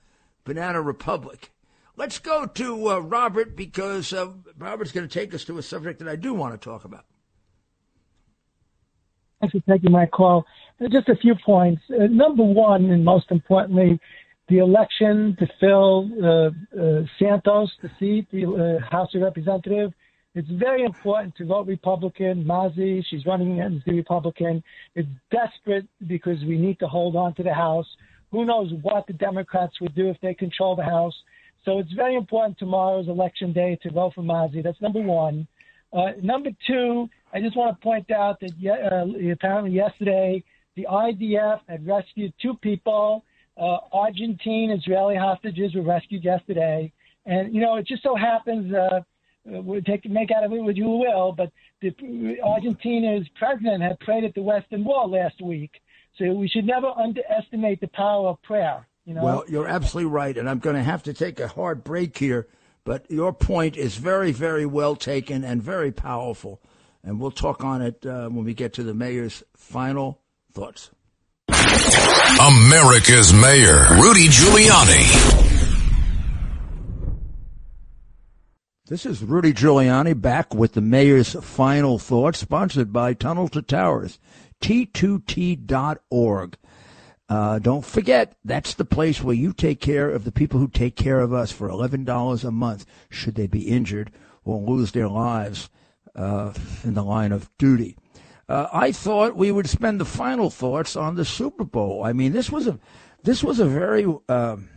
banana 0.44 0.80
republic. 0.80 1.50
Let's 1.96 2.18
go 2.18 2.46
to 2.46 2.90
uh, 2.90 2.98
Robert 2.98 3.56
because 3.56 4.12
uh, 4.12 4.28
Robert's 4.58 4.92
going 4.92 5.08
to 5.08 5.12
take 5.12 5.34
us 5.34 5.44
to 5.44 5.58
a 5.58 5.62
subject 5.62 5.98
that 5.98 6.08
I 6.08 6.16
do 6.16 6.34
want 6.34 6.54
to 6.54 6.64
talk 6.64 6.84
about. 6.84 7.04
Thanks 9.40 9.52
for 9.52 9.72
taking 9.72 9.92
my 9.92 10.06
call. 10.06 10.46
Just 10.90 11.08
a 11.08 11.16
few 11.16 11.34
points. 11.44 11.82
Uh, 11.90 12.06
number 12.06 12.42
one, 12.42 12.90
and 12.90 13.04
most 13.04 13.30
importantly, 13.30 13.98
the 14.48 14.58
election 14.58 15.36
to 15.38 15.46
fill 15.58 16.08
uh, 16.22 16.50
uh, 16.80 17.02
Santos, 17.18 17.70
the 17.82 17.90
seat, 17.98 18.28
the 18.30 18.78
House 18.90 19.14
of 19.14 19.22
Representative. 19.22 19.92
It's 20.34 20.48
very 20.50 20.84
important 20.84 21.34
to 21.36 21.46
vote 21.46 21.66
Republican. 21.66 22.44
Mazi, 22.44 23.02
she's 23.08 23.24
running 23.26 23.60
as 23.60 23.72
the 23.86 23.94
Republican. 23.94 24.62
It's 24.94 25.08
desperate 25.30 25.86
because 26.06 26.38
we 26.44 26.58
need 26.58 26.78
to 26.80 26.86
hold 26.86 27.16
on 27.16 27.34
to 27.34 27.42
the 27.42 27.54
House. 27.54 27.86
Who 28.30 28.44
knows 28.44 28.70
what 28.82 29.06
the 29.06 29.14
Democrats 29.14 29.80
would 29.80 29.94
do 29.94 30.10
if 30.10 30.20
they 30.20 30.34
control 30.34 30.76
the 30.76 30.84
House? 30.84 31.14
So 31.64 31.78
it's 31.78 31.92
very 31.92 32.14
important 32.14 32.58
tomorrow's 32.58 33.08
election 33.08 33.52
day 33.52 33.78
to 33.82 33.90
vote 33.90 34.12
for 34.14 34.22
Mazi. 34.22 34.62
That's 34.62 34.80
number 34.80 35.00
one. 35.00 35.48
Uh, 35.92 36.12
number 36.22 36.50
two, 36.66 37.08
I 37.32 37.40
just 37.40 37.56
want 37.56 37.76
to 37.76 37.82
point 37.82 38.10
out 38.10 38.38
that 38.40 38.52
uh, 38.52 39.32
apparently 39.32 39.72
yesterday 39.72 40.44
the 40.76 40.86
IDF 40.88 41.60
had 41.68 41.86
rescued 41.86 42.32
two 42.40 42.54
people. 42.54 43.24
Uh, 43.56 43.78
Argentine 43.92 44.70
Israeli 44.70 45.16
hostages 45.16 45.74
were 45.74 45.82
rescued 45.82 46.24
yesterday, 46.24 46.92
and 47.24 47.54
you 47.54 47.60
know 47.60 47.76
it 47.76 47.86
just 47.86 48.02
so 48.02 48.14
happens. 48.14 48.72
Uh, 48.72 49.00
we'll 49.44 49.82
take 49.82 50.08
make 50.08 50.30
out 50.30 50.44
of 50.44 50.52
it 50.52 50.62
what 50.62 50.76
you 50.76 50.88
will, 50.88 51.32
but 51.32 51.50
the, 51.80 51.94
Argentina's 52.42 53.26
president 53.36 53.82
had 53.82 53.98
prayed 54.00 54.24
at 54.24 54.34
the 54.34 54.42
Western 54.42 54.84
Wall 54.84 55.10
last 55.10 55.40
week, 55.40 55.70
so 56.18 56.32
we 56.32 56.48
should 56.48 56.66
never 56.66 56.88
underestimate 56.88 57.80
the 57.80 57.88
power 57.88 58.28
of 58.28 58.42
prayer. 58.42 58.86
You 59.06 59.14
know? 59.14 59.24
Well, 59.24 59.44
you're 59.48 59.68
absolutely 59.68 60.10
right, 60.10 60.36
and 60.36 60.50
I'm 60.50 60.58
going 60.58 60.76
to 60.76 60.82
have 60.82 61.04
to 61.04 61.14
take 61.14 61.40
a 61.40 61.48
hard 61.48 61.84
break 61.84 62.18
here. 62.18 62.48
But 62.84 63.10
your 63.10 63.32
point 63.32 63.76
is 63.76 63.96
very, 63.96 64.30
very 64.30 64.64
well 64.64 64.94
taken 64.94 65.42
and 65.42 65.60
very 65.62 65.90
powerful, 65.90 66.60
and 67.02 67.18
we'll 67.18 67.32
talk 67.32 67.64
on 67.64 67.82
it 67.82 68.06
uh, 68.06 68.28
when 68.28 68.44
we 68.44 68.54
get 68.54 68.74
to 68.74 68.84
the 68.84 68.94
mayor's 68.94 69.42
final 69.56 70.20
thoughts. 70.52 70.90
America's 72.40 73.32
mayor, 73.32 73.86
Rudy 74.02 74.26
Giuliani. 74.26 75.44
This 78.88 79.06
is 79.06 79.22
Rudy 79.22 79.52
Giuliani 79.52 80.20
back 80.20 80.52
with 80.52 80.74
the 80.74 80.80
mayor's 80.80 81.34
final 81.34 81.98
thoughts, 81.98 82.40
sponsored 82.40 82.92
by 82.92 83.14
Tunnel 83.14 83.48
to 83.48 83.62
Towers, 83.62 84.18
T2T.org. 84.60 86.56
Uh, 87.28 87.58
don't 87.60 87.84
forget, 87.84 88.36
that's 88.44 88.74
the 88.74 88.84
place 88.84 89.22
where 89.22 89.34
you 89.34 89.52
take 89.52 89.80
care 89.80 90.10
of 90.10 90.24
the 90.24 90.32
people 90.32 90.58
who 90.58 90.68
take 90.68 90.96
care 90.96 91.20
of 91.20 91.32
us 91.32 91.52
for 91.52 91.68
$11 91.68 92.44
a 92.44 92.50
month, 92.50 92.86
should 93.08 93.36
they 93.36 93.46
be 93.46 93.68
injured 93.68 94.10
or 94.44 94.60
lose 94.60 94.92
their 94.92 95.08
lives 95.08 95.70
uh, 96.16 96.52
in 96.82 96.94
the 96.94 97.04
line 97.04 97.30
of 97.32 97.50
duty. 97.56 97.96
Uh, 98.48 98.68
I 98.72 98.92
thought 98.92 99.36
we 99.36 99.50
would 99.50 99.68
spend 99.68 100.00
the 100.00 100.04
final 100.04 100.50
thoughts 100.50 100.94
on 100.94 101.16
the 101.16 101.24
Super 101.24 101.64
Bowl. 101.64 102.04
I 102.04 102.12
mean, 102.12 102.32
this 102.32 102.50
was 102.50 102.66
a 102.68 102.78
this 103.24 103.42
was 103.42 103.58
a 103.58 103.66
very 103.66 104.06
um, 104.28 104.68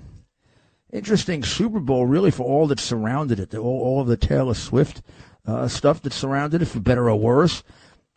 interesting 0.92 1.44
Super 1.44 1.80
Bowl, 1.80 2.08
really, 2.08 2.32
for 2.32 2.44
all 2.44 2.66
that 2.68 2.80
surrounded 2.80 3.40
it, 3.40 3.54
all, 3.54 3.82
all 3.82 4.02
of 4.02 4.08
the 4.08 4.18
Taylor 4.18 4.56
Swift 4.56 5.04
uh, 5.46 5.68
stuff 5.68 6.02
that 6.02 6.14
surrounded 6.14 6.64
it, 6.64 6.66
for 6.66 6.80
better 6.80 7.10
or 7.10 7.20
worse. 7.20 7.64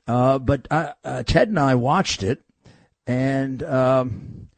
Uh, 0.07 0.39
but 0.39 0.67
I, 0.71 0.95
uh, 1.05 1.23
Ted 1.23 1.49
and 1.49 1.59
I 1.59 1.75
watched 1.75 2.23
it, 2.23 2.43
and 3.07 3.63
um, 3.63 4.49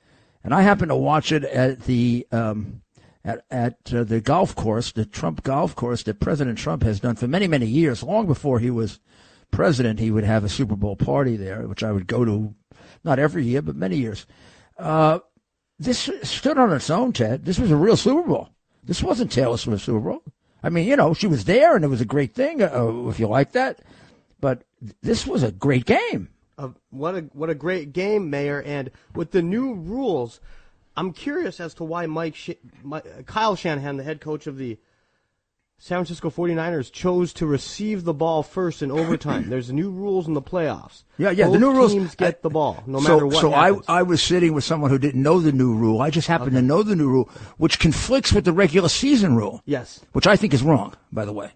and 0.44 0.54
I 0.54 0.62
happened 0.62 0.90
to 0.90 0.96
watch 0.96 1.32
it 1.32 1.42
at 1.42 1.82
the 1.84 2.26
um, 2.30 2.82
at 3.24 3.44
at 3.50 3.78
uh, 3.92 4.04
the 4.04 4.20
golf 4.20 4.54
course, 4.54 4.92
the 4.92 5.04
Trump 5.04 5.42
golf 5.42 5.74
course 5.74 6.04
that 6.04 6.20
President 6.20 6.56
Trump 6.56 6.84
has 6.84 7.00
done 7.00 7.16
for 7.16 7.26
many 7.26 7.48
many 7.48 7.66
years, 7.66 8.04
long 8.04 8.26
before 8.28 8.60
he 8.60 8.70
was 8.70 9.00
president. 9.54 10.00
He 10.00 10.10
would 10.10 10.24
have 10.24 10.44
a 10.44 10.48
Super 10.48 10.76
Bowl 10.76 10.96
party 10.96 11.36
there, 11.36 11.66
which 11.66 11.82
I 11.82 11.92
would 11.92 12.06
go 12.06 12.24
to, 12.24 12.54
not 13.04 13.18
every 13.18 13.44
year, 13.44 13.62
but 13.62 13.76
many 13.76 13.96
years. 13.96 14.26
Uh, 14.78 15.20
this 15.78 16.10
stood 16.22 16.58
on 16.58 16.72
its 16.72 16.90
own, 16.90 17.12
Ted. 17.12 17.44
This 17.44 17.58
was 17.58 17.70
a 17.70 17.76
real 17.76 17.96
Super 17.96 18.26
Bowl. 18.26 18.48
This 18.82 19.02
wasn't 19.02 19.32
Taylor 19.32 19.56
Swift's 19.56 19.86
Super 19.86 20.00
Bowl. 20.00 20.22
I 20.62 20.70
mean, 20.70 20.86
you 20.86 20.96
know, 20.96 21.14
she 21.14 21.26
was 21.26 21.44
there, 21.44 21.76
and 21.76 21.84
it 21.84 21.88
was 21.88 22.00
a 22.00 22.06
great 22.06 22.34
thing, 22.34 22.62
uh, 22.62 23.08
if 23.08 23.18
you 23.20 23.26
like 23.26 23.52
that. 23.52 23.80
But 24.40 24.64
this 25.02 25.26
was 25.26 25.42
a 25.42 25.52
great 25.52 25.84
game. 25.84 26.30
Uh, 26.56 26.70
what 26.90 27.14
a 27.14 27.20
what 27.32 27.50
a 27.50 27.54
great 27.54 27.92
game, 27.92 28.30
Mayor! 28.30 28.62
And 28.62 28.90
with 29.14 29.32
the 29.32 29.42
new 29.42 29.74
rules, 29.74 30.40
I'm 30.96 31.12
curious 31.12 31.58
as 31.60 31.74
to 31.74 31.84
why 31.84 32.06
Mike, 32.06 32.36
Sh- 32.36 32.50
Mike 32.82 33.26
Kyle 33.26 33.56
Shanahan, 33.56 33.96
the 33.96 34.04
head 34.04 34.20
coach 34.20 34.46
of 34.46 34.56
the 34.56 34.78
San 35.78 35.98
Francisco 35.98 36.30
49ers 36.30 36.90
chose 36.90 37.32
to 37.34 37.46
receive 37.46 38.04
the 38.04 38.14
ball 38.14 38.42
first 38.42 38.80
in 38.82 38.90
overtime. 38.90 39.48
There's 39.50 39.70
new 39.72 39.90
rules 39.90 40.26
in 40.26 40.34
the 40.34 40.40
playoffs. 40.40 41.04
Yeah, 41.18 41.30
yeah, 41.30 41.44
Both 41.44 41.52
the 41.54 41.58
new 41.58 41.72
rules 41.72 41.92
teams 41.92 42.14
get 42.14 42.42
the 42.42 42.50
ball 42.50 42.82
no 42.86 43.00
so, 43.00 43.08
matter 43.08 43.26
what. 43.26 43.40
So 43.40 43.52
I, 43.52 43.66
happens. 43.66 43.84
I 43.88 44.02
was 44.02 44.22
sitting 44.22 44.54
with 44.54 44.64
someone 44.64 44.90
who 44.90 44.98
didn't 44.98 45.22
know 45.22 45.40
the 45.40 45.52
new 45.52 45.74
rule. 45.74 46.00
I 46.00 46.10
just 46.10 46.28
happened 46.28 46.52
to 46.52 46.62
know 46.62 46.82
the 46.82 46.96
new 46.96 47.08
rule, 47.08 47.28
which 47.58 47.78
conflicts 47.78 48.32
with 48.32 48.44
the 48.44 48.52
regular 48.52 48.88
season 48.88 49.36
rule. 49.36 49.62
Yes. 49.66 50.00
Which 50.12 50.26
I 50.26 50.36
think 50.36 50.54
is 50.54 50.62
wrong, 50.62 50.94
by 51.12 51.24
the 51.24 51.32
way. 51.32 51.50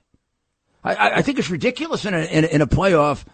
I, 0.85 0.95
I, 0.95 1.17
I 1.17 1.23
think 1.23 1.39
it's 1.39 1.51
ridiculous 1.51 2.05
in 2.05 2.15
a, 2.15 2.19
in 2.19 2.45
a, 2.45 2.49
in 2.49 2.61
a 2.61 2.67
playoff 2.67 3.25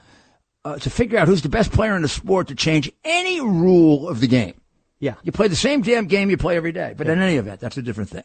uh, 0.64 0.78
to 0.78 0.91
figure 0.91 1.18
out 1.18 1.28
who's 1.28 1.43
the 1.43 1.49
best 1.49 1.72
player 1.72 1.95
in 1.97 2.03
the 2.03 2.09
sport 2.09 2.49
to 2.49 2.55
change 2.55 2.91
any 3.05 3.41
rule 3.41 4.09
of 4.09 4.20
the 4.20 4.26
game. 4.26 4.55
Yeah. 4.99 5.14
You 5.22 5.32
play 5.32 5.49
the 5.49 5.57
same 5.57 5.82
damn 5.82 6.07
game 6.07 6.30
you 6.30 6.37
play 6.37 6.57
every 6.57 6.72
day. 6.72 6.95
But 6.97 7.09
in 7.09 7.20
any 7.20 7.37
event, 7.37 7.61
that's 7.61 7.76
a 7.76 7.82
different 7.82 8.11
thing. 8.11 8.24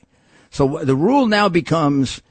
So 0.49 0.83
the 0.83 0.95
rule 0.95 1.27
now 1.27 1.49
becomes, 1.49 2.21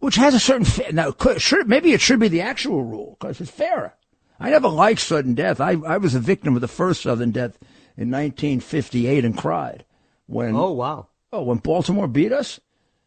which 0.00 0.16
has 0.16 0.34
a 0.34 0.40
certain, 0.40 0.64
fa- 0.64 0.92
now, 0.92 1.10
could, 1.10 1.40
should, 1.40 1.68
maybe 1.68 1.92
it 1.92 2.00
should 2.00 2.20
be 2.20 2.28
the 2.28 2.40
actual 2.42 2.82
rule 2.84 3.16
because 3.18 3.40
it's 3.40 3.50
fairer. 3.50 3.94
I 4.40 4.50
never 4.50 4.68
liked 4.68 5.00
sudden 5.00 5.34
death. 5.34 5.60
I, 5.60 5.72
I 5.86 5.96
was 5.96 6.14
a 6.14 6.20
victim 6.20 6.54
of 6.54 6.60
the 6.60 6.68
first 6.68 7.02
sudden 7.02 7.30
death 7.30 7.58
in 7.96 8.10
1958 8.10 9.24
and 9.24 9.36
cried 9.38 9.84
when, 10.26 10.54
Oh 10.56 10.72
wow. 10.72 11.08
oh, 11.32 11.42
when 11.42 11.58
Baltimore 11.58 12.08
beat 12.08 12.32
us. 12.32 12.60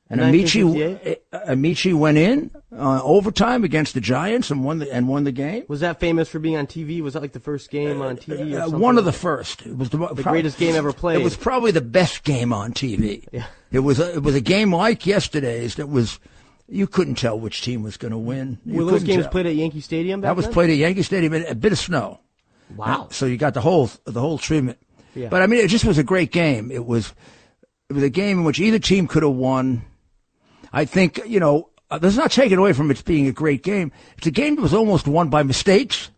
And 0.10 0.22
Ameche, 0.22 1.20
Ameche 1.34 1.94
went 1.94 2.18
in 2.18 2.50
uh, 2.72 3.02
overtime 3.04 3.66
against 3.66 3.94
the 3.94 4.00
Giants 4.00 4.50
and 4.50 4.64
won 4.64 4.80
the 4.80 4.90
and 4.90 5.10
won 5.10 5.26
the 5.26 5.34
game. 5.34 5.66
Was 5.68 5.82
that 5.82 6.00
famous 6.00 6.30
for 6.30 6.40
being 6.40 6.56
on 6.56 6.66
TV? 6.66 7.02
Was 7.02 7.12
that 7.16 7.22
like 7.22 7.34
the 7.34 7.42
first 7.42 7.70
game 7.70 8.02
on 8.02 8.16
TV? 8.16 8.54
Uh, 8.54 8.62
something? 8.62 8.80
one 8.80 8.98
of 8.98 9.04
the 9.04 9.12
first. 9.12 9.66
It 9.66 9.78
was 9.78 9.90
the, 9.90 9.98
The 9.98 10.24
greatest 10.24 10.58
game 10.60 10.76
ever 10.76 10.94
played. 10.94 11.20
It 11.20 11.24
was 11.26 11.36
probably 11.36 11.72
the 11.72 11.82
best 11.82 12.24
game 12.24 12.54
on 12.54 12.72
TV. 12.72 13.28
Yeah. 13.34 13.48
It 13.70 13.80
was 13.80 14.00
a, 14.00 14.14
it 14.16 14.24
was 14.24 14.34
a 14.34 14.40
game 14.40 14.74
like 14.74 15.06
yesterday's 15.06 15.76
that 15.76 15.90
was 15.90 16.22
you 16.68 16.88
couldn't 16.88 17.16
tell 17.16 17.40
which 17.40 17.62
team 17.62 17.84
was 17.84 17.98
going 17.98 18.12
to 18.12 18.18
win. 18.18 18.60
You 18.66 18.84
Were 18.84 18.92
those 18.92 19.04
games 19.04 19.24
tell. 19.24 19.32
played 19.32 19.46
at 19.46 19.56
Yankee 19.56 19.82
Stadium? 19.82 20.22
That 20.22 20.36
was 20.36 20.46
then? 20.46 20.54
played 20.54 20.70
at 20.70 20.78
Yankee 20.78 21.04
Stadium 21.04 21.34
in 21.34 21.46
a 21.46 21.56
bit 21.56 21.72
of 21.72 21.78
snow. 21.78 22.20
Wow. 22.76 23.08
So 23.12 23.26
you 23.26 23.38
got 23.38 23.54
the 23.54 23.62
whole 23.62 23.90
the 24.06 24.20
whole 24.20 24.38
treatment. 24.38 24.78
Yeah. 25.16 25.30
But 25.30 25.42
I 25.42 25.48
mean, 25.48 25.60
it 25.60 25.70
just 25.70 25.86
was 25.86 25.98
a 25.98 26.04
great 26.04 26.32
game. 26.32 26.72
It 26.72 26.86
was 26.86 27.14
it 27.90 27.94
was 27.94 28.04
a 28.04 28.10
game 28.10 28.40
in 28.40 28.44
which 28.44 28.60
either 28.60 28.80
team 28.80 29.08
could 29.08 29.24
have 29.24 29.34
won. 29.34 29.84
I 30.74 30.86
think 30.86 31.22
you 31.26 31.40
know. 31.40 31.70
Uh, 31.90 31.98
that's 31.98 32.18
not 32.18 32.30
taken 32.32 32.60
away 32.60 32.74
from 32.74 32.92
it 32.92 33.06
being 33.06 33.28
a 33.28 33.32
great 33.32 33.64
game. 33.64 33.94
It's 34.18 34.28
a 34.28 34.32
game 34.32 34.58
that 34.58 34.62
was 34.62 34.74
almost 34.74 35.08
won 35.08 35.30
by 35.30 35.44
mistakes. 35.44 36.10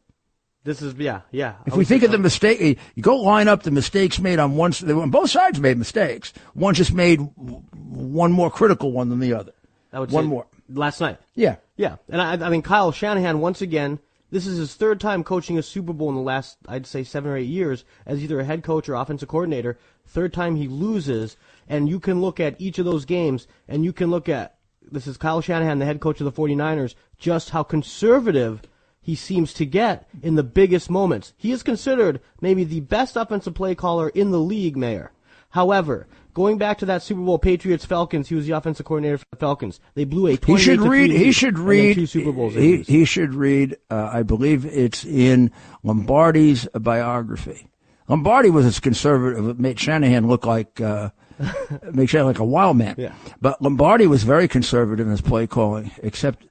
This 0.64 0.82
is 0.82 0.96
yeah 0.96 1.22
yeah. 1.32 1.56
If 1.68 1.76
we 1.76 1.86
think 1.86 2.02
of 2.02 2.12
the 2.12 2.18
mistake, 2.18 2.80
you 2.96 3.04
go 3.04 3.18
line 3.18 3.48
up 3.48 3.62
the 3.62 3.70
mistakes 3.70 4.18
made 4.18 4.40
on 4.40 4.56
one. 4.56 4.72
Both 5.12 5.30
sides 5.30 5.60
made 5.60 5.78
mistakes. 5.78 6.34
One 6.56 6.74
just 6.74 6.92
made 6.92 7.20
one 7.36 8.32
more 8.32 8.50
critical 8.50 8.92
one 8.92 9.10
than 9.10 9.20
the 9.20 9.34
other. 9.34 9.54
I 9.92 10.00
would 10.00 10.12
one 10.12 10.28
more. 10.28 10.46
last 10.70 11.02
night. 11.02 11.18
Yeah. 11.36 11.56
Yeah, 11.78 11.96
and 12.10 12.22
I, 12.22 12.34
I 12.46 12.50
mean 12.50 12.62
Kyle 12.62 12.92
Shanahan 12.92 13.40
once 13.40 13.62
again. 13.62 14.00
This 14.32 14.46
is 14.46 14.58
his 14.58 14.76
third 14.76 15.00
time 15.00 15.24
coaching 15.24 15.58
a 15.58 15.64
Super 15.64 15.94
Bowl 15.94 16.10
in 16.10 16.16
the 16.16 16.22
last, 16.22 16.58
I'd 16.68 16.86
say, 16.86 17.04
seven 17.04 17.32
or 17.32 17.38
eight 17.38 17.48
years 17.48 17.86
as 18.06 18.22
either 18.22 18.40
a 18.40 18.44
head 18.44 18.64
coach 18.64 18.88
or 18.88 18.96
offensive 18.96 19.30
coordinator. 19.30 19.80
Third 20.06 20.34
time 20.34 20.56
he 20.56 20.68
loses, 20.68 21.38
and 21.68 21.88
you 21.88 22.00
can 22.00 22.22
look 22.22 22.40
at 22.40 22.60
each 22.60 22.78
of 22.78 22.86
those 22.86 23.06
games, 23.06 23.48
and 23.68 23.86
you 23.86 23.94
can 23.94 24.12
look 24.12 24.28
at 24.30 24.58
this 24.92 25.08
is 25.08 25.18
Kyle 25.18 25.42
Shanahan, 25.42 25.80
the 25.80 25.86
head 25.86 26.00
coach 26.02 26.20
of 26.20 26.26
the 26.26 26.32
49ers, 26.32 26.96
just 27.18 27.52
how 27.52 27.64
conservative 27.64 28.62
he 29.02 29.16
seems 29.16 29.54
to 29.54 29.66
get 29.66 30.08
in 30.22 30.36
the 30.36 30.44
biggest 30.44 30.90
moments. 30.90 31.34
He 31.38 31.52
is 31.52 31.64
considered 31.64 32.20
maybe 32.42 32.64
the 32.64 32.82
best 32.82 33.16
offensive 33.16 33.56
play 33.56 33.74
caller 33.74 34.10
in 34.10 34.32
the 34.32 34.40
league, 34.40 34.78
Mayor. 34.78 35.12
However, 35.52 36.08
going 36.40 36.58
back 36.58 36.78
to 36.78 36.86
that 36.86 37.04
Super 37.04 37.20
Bowl 37.20 37.38
Patriots 37.38 37.84
Falcons, 37.84 38.30
he 38.30 38.36
was 38.36 38.48
the 38.48 38.54
offensive 38.54 38.86
coordinator 38.86 39.18
for 39.18 39.26
the 39.30 39.36
Falcons. 39.36 39.82
They 39.96 40.06
blew 40.06 40.28
a 40.28 40.38
He 40.38 40.58
should 40.58 40.80
read. 40.80 41.12
He 41.12 41.34
should 41.34 41.60
read. 41.60 41.96
two 41.96 42.06
Super 42.06 42.32
Bowls. 42.32 42.54
He, 42.54 42.78
he 42.84 43.04
should 43.04 43.34
read. 43.34 43.76
Uh, 43.90 44.10
I 44.14 44.24
believe 44.24 44.66
it's 44.66 45.04
in 45.04 45.52
Lombardi's 45.84 46.66
biography. 46.74 47.68
Lombardi 48.08 48.50
was 48.50 48.66
as 48.66 48.80
conservative. 48.80 49.50
It 49.50 49.60
made 49.60 49.82
Shanahan 49.82 50.30
look 50.30 50.46
like 50.46 50.80
uh, 50.80 51.10
made 51.92 52.10
Shanahan 52.10 52.28
like 52.28 52.40
a 52.40 52.46
wild 52.46 52.78
man. 52.78 52.96
Yeah. 52.98 53.14
But 53.42 53.62
Lombardi 53.62 54.08
was 54.08 54.24
very 54.24 54.48
conservative 54.48 55.08
in 55.08 55.12
his 55.12 55.20
play 55.20 55.46
calling. 55.46 55.92
Except 56.02 56.48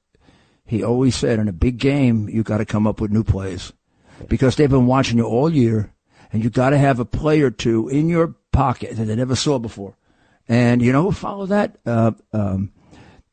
he 0.67 0.85
always 0.85 1.17
said, 1.17 1.39
in 1.39 1.49
a 1.49 1.53
big 1.53 1.79
game, 1.79 2.29
you 2.29 2.43
got 2.43 2.59
to 2.59 2.67
come 2.67 2.87
up 2.87 3.01
with 3.01 3.11
new 3.11 3.25
plays 3.25 3.73
because 4.29 4.57
they've 4.57 4.69
been 4.69 4.87
watching 4.87 5.17
you 5.17 5.25
all 5.25 5.51
year, 5.51 5.95
and 6.31 6.45
you 6.45 6.51
got 6.51 6.71
to 6.71 6.79
have 6.79 7.01
a 7.01 7.07
play 7.07 7.41
or 7.41 7.51
two 7.51 7.89
in 7.89 8.11
your 8.11 8.35
pocket 8.59 8.97
that 8.97 9.05
they 9.05 9.15
never 9.15 9.37
saw 9.37 9.57
before. 9.59 9.95
And 10.49 10.83
you 10.83 10.93
know 10.93 11.05
who 11.05 11.13
followed 11.13 11.51
that? 11.51 11.77
Uh, 11.87 12.13
um, 12.33 12.73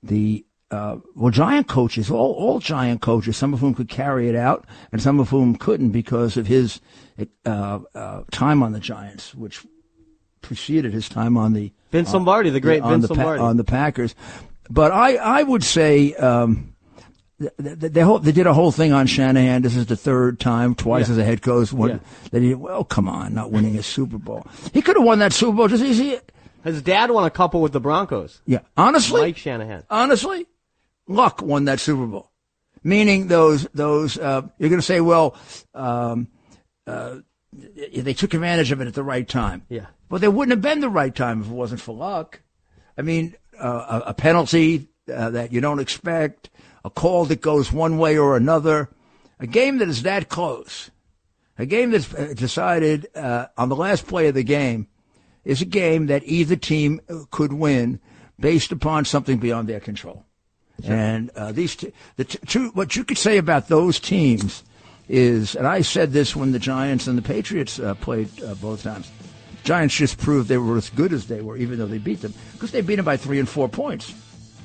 the 0.04 0.46
uh, 0.70 0.98
well, 1.16 1.32
giant 1.32 1.68
coaches, 1.68 2.12
all 2.12 2.34
all 2.34 2.60
giant 2.60 3.02
coaches, 3.02 3.36
some 3.36 3.54
of 3.54 3.60
whom 3.60 3.74
could 3.74 3.90
carry 3.90 4.30
it 4.30 4.36
out, 4.36 4.66
and 4.92 5.02
some 5.02 5.20
of 5.20 5.30
whom 5.30 5.56
couldn't 5.56 5.90
because 5.90 6.38
of 6.38 6.46
his 6.46 6.80
uh, 7.46 7.80
uh, 7.96 8.24
time 8.32 8.62
on 8.62 8.72
the 8.74 8.80
Giants, 8.80 9.34
which 9.34 9.66
preceded 10.42 10.94
his 10.94 11.10
time 11.10 11.38
on 11.38 11.54
the 11.54 11.72
Vince 11.92 12.14
Lombardi, 12.14 12.52
the 12.52 12.60
great 12.60 12.84
on 12.84 12.92
Vince 12.92 13.08
the 13.08 13.16
Lombardi. 13.16 13.42
on 13.42 13.58
the 13.58 13.64
Packers. 13.64 14.14
But 14.70 14.92
I 14.92 15.16
I 15.16 15.44
would 15.44 15.64
say. 15.64 16.14
Um, 16.16 16.75
th- 17.40 17.52
th- 17.62 17.92
they, 17.94 18.02
whole, 18.02 18.20
they 18.20 18.32
did 18.32 18.48
a 18.48 18.54
whole 18.54 18.72
thing 18.72 18.92
on 18.94 19.08
Shanahan. 19.08 19.62
This 19.62 19.76
is 19.76 19.86
the 19.88 19.96
third 19.98 20.40
time, 20.40 20.76
twice 20.76 21.08
Yeah. 21.08 21.14
as 21.14 21.18
a 21.18 21.24
head 21.24 21.42
coach. 21.42 21.72
One, 21.74 21.90
Yeah. 21.90 21.98
that 22.32 22.42
he, 22.42 22.54
well, 22.56 22.84
come 22.84 23.08
on, 23.10 23.34
not 23.34 23.52
winning 23.52 23.78
a 23.78 23.84
Super 23.84 24.18
Bowl. 24.18 24.46
He 24.74 24.82
could 24.82 24.96
have 24.96 25.06
won 25.06 25.20
that 25.20 25.34
Super 25.34 25.56
Bowl 25.58 25.68
just 25.68 25.84
easy. 25.84 26.18
His 26.64 26.82
dad 26.82 27.12
won 27.12 27.26
a 27.26 27.30
couple 27.30 27.62
with 27.62 27.74
the 27.74 27.80
Broncos. 27.80 28.42
Yeah, 28.48 28.60
honestly, 28.76 29.22
Mike 29.22 29.38
Shanahan. 29.38 29.84
honestly, 29.90 30.48
Luck 31.08 31.42
won 31.42 31.66
that 31.66 31.80
Super 31.80 32.08
Bowl. 32.08 32.32
Meaning 32.84 33.28
those 33.28 33.68
those 33.74 34.18
uh, 34.18 34.42
you're 34.60 34.70
going 34.70 34.80
to 34.82 34.86
say, 34.86 35.02
well, 35.02 35.36
um, 35.74 36.28
uh, 36.88 37.18
they 37.54 38.14
took 38.14 38.34
advantage 38.34 38.72
of 38.72 38.82
it 38.82 38.88
at 38.88 38.94
the 38.94 39.04
right 39.04 39.28
time. 39.28 39.64
Yeah. 39.70 39.88
but 40.10 40.22
they 40.22 40.28
wouldn't 40.28 40.52
have 40.52 40.62
been 40.62 40.82
the 40.82 40.90
right 40.90 41.14
time 41.14 41.42
if 41.42 41.48
it 41.48 41.54
wasn't 41.54 41.82
for 41.82 41.96
luck. 41.96 42.42
I 42.98 43.02
mean, 43.02 43.36
uh, 43.60 44.02
a, 44.06 44.10
a 44.10 44.14
penalty 44.14 44.88
uh, 45.14 45.30
that 45.32 45.52
you 45.52 45.62
don't 45.62 45.80
expect, 45.80 46.50
a 46.86 46.90
call 46.92 47.26
that 47.26 47.42
goes 47.42 47.74
one 47.74 47.98
way 47.98 48.16
or 48.16 48.38
another, 48.38 48.90
a 49.40 49.48
game 49.48 49.80
that 49.80 49.90
is 49.90 50.04
that 50.04 50.30
close, 50.30 50.92
a 51.58 51.66
game 51.66 51.90
that's 51.90 52.14
uh, 52.14 52.32
decided 52.36 53.08
uh, 53.16 53.48
on 53.58 53.70
the 53.70 53.76
last 53.76 54.06
play 54.06 54.28
of 54.28 54.36
the 54.36 54.44
game 54.44 54.88
is 55.44 55.62
a 55.62 55.66
game 55.66 56.06
that 56.06 56.22
either 56.26 56.56
team 56.56 57.02
uh, 57.10 57.24
could 57.32 57.52
win 57.52 58.00
based 58.40 58.72
upon 58.72 59.04
something 59.04 59.40
beyond 59.40 59.68
their 59.68 59.80
control. 59.80 60.26
And 60.84 61.32
uh, 61.32 61.52
these 61.54 61.76
t- 61.76 61.94
the 62.18 62.26
t- 62.26 62.40
two, 62.46 62.70
what 62.70 62.96
you 62.96 63.04
could 63.04 63.18
say 63.18 63.38
about 63.38 63.68
those 63.68 64.00
teams 64.00 64.64
is, 65.08 65.56
and 65.56 65.66
I 65.66 65.82
said 65.82 66.12
this 66.12 66.36
when 66.36 66.52
the 66.52 66.60
Giants 66.60 67.08
and 67.08 67.18
the 67.18 67.22
Patriots 67.22 67.80
uh, 67.80 67.96
played 67.96 68.30
uh, 68.44 68.54
both 68.56 68.84
times. 68.84 69.10
Giants 69.64 69.96
just 69.96 70.20
proved 70.20 70.50
they 70.50 70.58
were 70.58 70.78
as 70.78 70.92
good 70.92 71.14
as 71.14 71.28
they 71.28 71.42
were, 71.42 71.58
even 71.58 71.80
though 71.80 71.88
they 71.88 71.98
beat 71.98 72.22
them, 72.22 72.34
because 72.54 72.72
they 72.72 72.82
beat 72.82 72.98
them 72.98 73.06
by 73.06 73.18
three 73.18 73.40
and 73.40 73.50
four 73.50 73.68
points. 73.68 74.14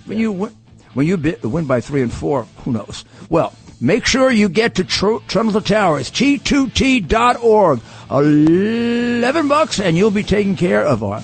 When 0.05 0.18
you 0.18 0.33
win, 0.33 0.57
when 0.95 1.07
you 1.07 1.16
bi- 1.16 1.36
win 1.43 1.66
by 1.66 1.80
three 1.80 2.03
and 2.03 2.12
four, 2.12 2.45
who 2.64 2.72
knows? 2.72 3.05
Well, 3.28 3.53
make 3.80 4.07
sure 4.07 4.30
you 4.30 4.49
get 4.49 4.74
to 4.76 4.84
Tr- 4.84 5.18
Tunnel 5.28 5.53
to 5.53 5.61
Towers, 5.61 6.11
t2t.org. 6.11 7.80
Eleven 8.11 9.49
bucks, 9.49 9.78
and 9.80 9.97
you'll 9.97 10.11
be 10.11 10.24
taking 10.24 10.57
care 10.57 10.84
of 10.84 11.03
our 11.05 11.22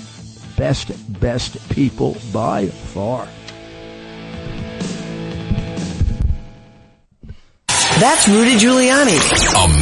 best, 0.56 0.90
best 1.20 1.68
people 1.70 2.16
by 2.32 2.66
far. 2.66 3.26
That's 7.98 8.28
Rudy 8.28 8.56
Giuliani. 8.56 9.16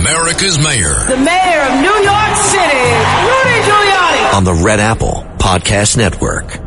America's 0.01 0.57
mayor. 0.57 0.95
The 1.09 1.17
mayor 1.17 1.63
of 1.63 1.81
New 1.81 1.99
York 2.05 2.37
City, 2.37 2.85
Rudy 3.27 3.61
Giuliani. 3.69 4.35
On 4.35 4.45
the 4.45 4.55
Red 4.65 4.79
Apple 4.81 5.27
Podcast 5.39 5.97
Network. 5.97 6.64